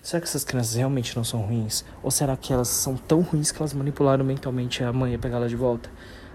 Será 0.00 0.20
que 0.20 0.28
essas 0.28 0.44
crianças 0.44 0.76
realmente 0.76 1.16
não 1.16 1.24
são 1.24 1.40
ruins? 1.40 1.84
Ou 2.04 2.10
será 2.12 2.36
que 2.36 2.52
elas 2.52 2.68
são 2.68 2.96
tão 2.96 3.20
ruins 3.20 3.50
que 3.50 3.60
elas 3.60 3.74
manipularam 3.74 4.24
mentalmente 4.24 4.84
a 4.84 4.92
mãe 4.92 5.16
a 5.16 5.18
pegar 5.18 5.38
ela 5.38 5.48
de 5.48 5.56
volta? 5.56 5.90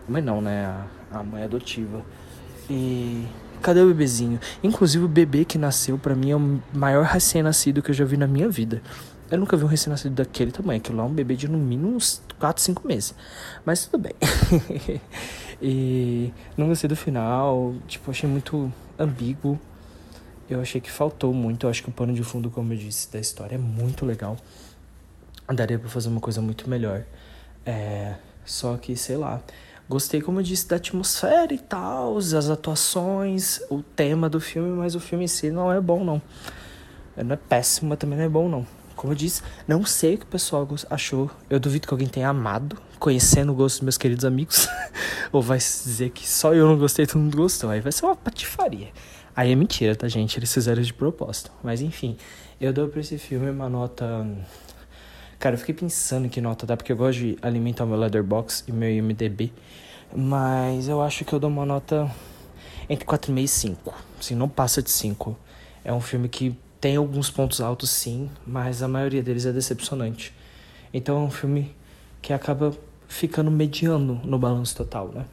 Mãe 0.10 0.22
não, 0.22 0.41
né? 0.41 0.65
A, 0.65 1.19
a 1.19 1.24
mãe 1.24 1.43
adotiva. 1.43 2.04
E 2.69 3.26
cadê 3.62 3.82
o 3.82 3.88
bebezinho? 3.88 4.39
Inclusive 4.63 5.04
o 5.04 5.08
bebê 5.08 5.45
que 5.45 5.58
nasceu 5.58 5.98
para 5.98 6.15
mim 6.15 6.32
é 6.32 6.36
o 6.36 6.62
maior 6.74 7.06
recém-nascido 7.06 7.82
que 7.82 7.91
eu 7.91 7.95
já 7.95 8.06
vi 8.06 8.17
na 8.17 8.28
minha 8.28 8.50
vida. 8.50 8.82
Eu 9.32 9.38
nunca 9.38 9.56
vi 9.56 9.63
um 9.63 9.67
recém-nascido 9.67 10.15
daquele 10.15 10.52
tamanho. 10.52 10.80
Aquilo 10.80 10.98
lá 10.98 11.04
é 11.04 11.08
um 11.08 11.13
bebê 11.13 11.36
de 11.36 11.48
no 11.48 11.58
mínimo 11.58 11.95
uns 11.95 12.22
4, 12.39 12.63
5 12.63 12.88
meses. 12.88 13.13
Mas 13.63 13.86
tudo 13.86 14.02
bem. 14.02 14.13
e 15.62 16.34
não 16.58 16.67
gostei 16.67 16.88
do 16.88 16.95
final. 16.95 17.76
Tipo, 17.88 18.10
achei 18.10 18.28
muito 18.28 18.74
ambíguo. 18.98 19.60
Eu 20.50 20.62
achei 20.62 20.82
que 20.82 20.89
faltou 20.89 21.32
muito. 21.32 21.67
Eu 21.67 21.69
acho 21.69 21.84
que 21.84 21.89
o 21.89 21.91
pano 21.91 22.12
de 22.12 22.24
fundo, 22.24 22.50
como 22.50 22.74
eu 22.74 22.78
disse, 22.78 23.12
da 23.12 23.19
história 23.19 23.54
é 23.54 23.60
muito 23.60 24.04
legal. 24.04 24.36
Daria 25.54 25.78
pra 25.78 25.89
fazer 25.89 26.10
uma 26.10 26.22
coisa 26.22 26.41
muito 26.41 26.67
melhor. 26.67 27.04
É... 27.63 28.15
Só 28.43 28.78
que, 28.78 28.95
sei 28.95 29.15
lá. 29.15 29.41
Gostei, 29.89 30.21
como 30.21 30.39
eu 30.39 30.43
disse, 30.43 30.67
da 30.67 30.75
atmosfera 30.75 31.52
e 31.52 31.58
tal, 31.58 32.15
as 32.15 32.47
atuações, 32.47 33.60
o 33.71 33.82
tema 33.82 34.30
do 34.30 34.39
filme, 34.39 34.69
mas 34.69 34.93
o 34.93 34.99
filme 34.99 35.25
em 35.25 35.28
si 35.28 35.49
não 35.49 35.71
é 35.71 35.82
bom, 35.82 36.04
não. 36.04 36.21
Não 37.17 37.34
é 37.34 37.36
péssimo, 37.36 37.89
mas 37.89 37.97
também 37.97 38.15
não 38.15 38.23
é 38.23 38.30
bom, 38.30 38.47
não. 38.47 38.67
Como 38.95 39.13
eu 39.13 39.17
disse, 39.17 39.41
não 39.67 39.84
sei 39.84 40.13
o 40.13 40.17
que 40.19 40.25
o 40.25 40.28
pessoal 40.28 40.67
achou. 40.91 41.32
Eu 41.49 41.60
duvido 41.60 41.88
que 41.88 41.93
alguém 41.93 42.08
tenha 42.08 42.30
amado, 42.30 42.78
conhecendo 42.99 43.52
o 43.52 43.56
gosto 43.56 43.78
dos 43.78 43.82
meus 43.82 43.97
queridos 43.97 44.25
amigos. 44.25 44.67
Ou 45.34 45.41
vai 45.41 45.58
dizer 45.58 46.12
que 46.12 46.30
só 46.30 46.54
eu 46.54 46.67
não 46.67 46.78
gostei 46.78 47.06
e 47.06 47.08
todo 47.08 47.19
mundo 47.19 47.36
gostou. 47.36 47.71
Aí 47.71 47.82
vai 47.82 47.91
ser 47.91 48.06
uma 48.06 48.15
patifaria. 48.15 48.89
Aí 49.36 49.52
é 49.52 49.56
mentira, 49.56 49.95
tá, 49.95 50.08
gente? 50.08 50.38
Eles 50.38 50.54
fizeram 50.54 50.84
de 50.84 50.93
propósito. 50.93 51.52
Mas 51.63 51.82
enfim, 51.82 52.15
eu 52.62 52.71
dou 52.71 52.89
pra 52.89 52.99
esse 52.99 53.17
filme 53.17 53.49
uma 53.49 53.69
nota 53.69 54.28
Cara, 55.39 55.56
eu 55.56 55.60
fiquei 55.60 55.73
pensando 55.73 56.25
em 56.25 56.30
que 56.30 56.41
nota 56.41 56.65
dá, 56.65 56.75
porque 56.75 56.91
eu 56.91 56.97
gosto 56.97 57.19
de 57.19 57.38
alimentar 57.41 57.86
o 57.86 57.88
meu 57.88 57.97
Leatherbox 57.97 58.65
e 58.67 58.73
meu 58.73 58.91
IMDB. 58.91 59.54
Mas 60.13 60.89
eu 60.89 61.02
acho 61.02 61.23
que 61.23 61.32
eu 61.32 61.39
dou 61.39 61.49
uma 61.49 61.65
nota 61.65 62.12
entre 62.89 63.06
4,5 63.06 63.39
e 63.41 63.47
5. 63.47 63.93
Assim, 64.19 64.36
não 64.36 64.49
passa 64.49 64.82
de 64.82 64.91
5. 64.91 65.38
É 65.86 65.93
um 65.93 66.02
filme 66.02 66.28
que 66.28 66.54
tem 66.82 66.97
alguns 66.97 67.30
pontos 67.30 67.62
altos, 67.62 67.89
sim, 67.89 68.30
mas 68.45 68.84
a 68.84 68.88
maioria 68.89 69.23
deles 69.23 69.45
é 69.45 69.54
decepcionante. 69.54 70.34
Então 70.93 71.15
é 71.15 71.21
um 71.21 71.32
filme 71.32 71.73
que 72.21 72.34
acaba 72.34 72.78
ficando 73.08 73.49
mediano 73.49 74.19
no 74.25 74.38
balanço 74.38 74.75
total, 74.75 75.08
né? 75.08 75.25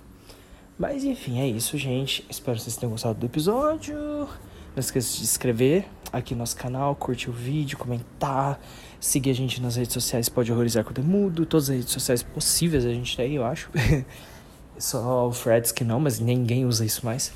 Mas 0.79 1.03
enfim, 1.03 1.41
é 1.41 1.49
isso, 1.49 1.77
gente. 1.77 2.25
Espero 2.31 2.57
que 2.57 2.63
vocês 2.63 2.77
tenham 2.77 2.93
gostado 2.93 3.19
do 3.19 3.27
episódio. 3.27 3.97
Não 3.97 4.81
esqueça 4.81 5.09
de 5.09 5.17
se 5.17 5.23
inscrever 5.25 5.85
aqui 6.13 6.33
no 6.33 6.41
nosso 6.41 6.57
canal, 6.57 6.95
curtir 6.95 7.29
o 7.29 7.33
vídeo, 7.33 7.77
comentar, 7.77 8.61
seguir 9.01 9.31
a 9.31 9.35
gente 9.35 9.61
nas 9.61 9.77
redes 9.77 9.93
sociais, 9.93 10.29
pode 10.29 10.53
horrorizar 10.53 10.85
com 10.85 10.91
o 10.91 10.95
Demudo, 10.95 11.47
todas 11.47 11.71
as 11.71 11.77
redes 11.77 11.93
sociais 11.93 12.23
possíveis 12.23 12.85
a 12.85 12.93
gente 12.93 13.17
tem, 13.17 13.35
eu 13.35 13.45
acho. 13.45 13.71
Só 14.79 15.29
o 15.29 15.33
Freds 15.33 15.73
que 15.73 15.85
não, 15.85 15.99
mas 15.99 16.21
ninguém 16.21 16.67
usa 16.67 16.85
isso 16.85 17.05
mais. 17.05 17.33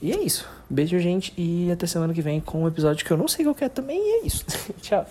E 0.00 0.10
é 0.12 0.20
isso. 0.20 0.48
Beijo, 0.68 0.98
gente, 0.98 1.32
e 1.36 1.70
até 1.70 1.86
semana 1.86 2.12
que 2.12 2.22
vem 2.22 2.40
com 2.40 2.64
um 2.64 2.68
episódio 2.68 3.04
que 3.04 3.10
eu 3.12 3.16
não 3.16 3.28
sei 3.28 3.44
qual 3.44 3.56
é 3.60 3.68
também, 3.68 3.98
e 3.98 4.22
é 4.22 4.26
isso. 4.26 4.44
Tchau. 4.82 5.06